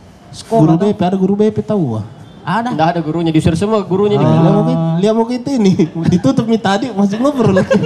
Guru 0.47 0.73
Sekolah. 0.73 0.73
tuh. 0.79 0.87
BP, 0.89 0.99
ada 1.03 1.17
guru 1.19 1.33
BP 1.35 1.59
tahu 1.61 1.99
ah. 1.99 2.05
Ada. 2.41 2.73
Enggak 2.73 2.87
ada 2.95 2.99
gurunya, 2.99 3.29
diusir 3.29 3.53
semua 3.53 3.81
gurunya 3.81 4.17
di 4.17 4.25
Lihat 4.25 4.41
kita, 4.41 4.73
lihat 5.01 5.13
mau 5.13 5.25
kita 5.25 5.49
ini 5.53 5.73
ditutup 6.13 6.45
nih 6.45 6.61
tadi 6.61 6.85
masih 6.91 7.17
ngobrol 7.19 7.55
lagi. 7.55 7.75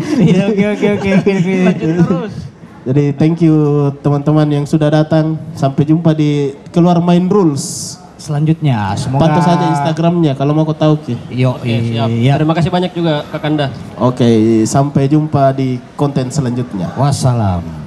Iya, 0.00 0.48
Oke 0.52 0.64
oke 0.74 0.86
oke 0.96 1.08
oke 1.20 1.30
oke. 1.32 1.54
Lanjut 1.70 1.92
terus. 2.08 2.34
Jadi 2.80 3.04
thank 3.14 3.44
you 3.44 3.56
teman-teman 4.00 4.48
yang 4.48 4.64
sudah 4.64 4.88
datang. 4.88 5.36
Sampai 5.52 5.84
jumpa 5.84 6.12
di 6.12 6.56
keluar 6.72 6.98
main 6.98 7.28
rules. 7.28 7.96
selanjutnya. 8.20 8.92
Semoga 9.00 9.32
Pantau 9.32 9.40
saja 9.40 9.64
Instagramnya 9.72 10.36
kalau 10.36 10.52
mau 10.52 10.68
kau 10.68 10.76
tahu 10.76 10.92
Ki. 11.00 11.16
Yo, 11.32 11.56
siap. 11.64 12.12
iya. 12.12 12.36
Terima 12.36 12.52
kasih 12.52 12.68
banyak 12.68 12.92
juga 12.92 13.24
Kak 13.32 13.40
Kanda. 13.40 13.72
Oke, 13.96 14.28
sampai 14.68 15.08
jumpa 15.08 15.56
di 15.56 15.80
konten 15.96 16.28
selanjutnya. 16.28 16.92
Wassalam. 17.00 17.79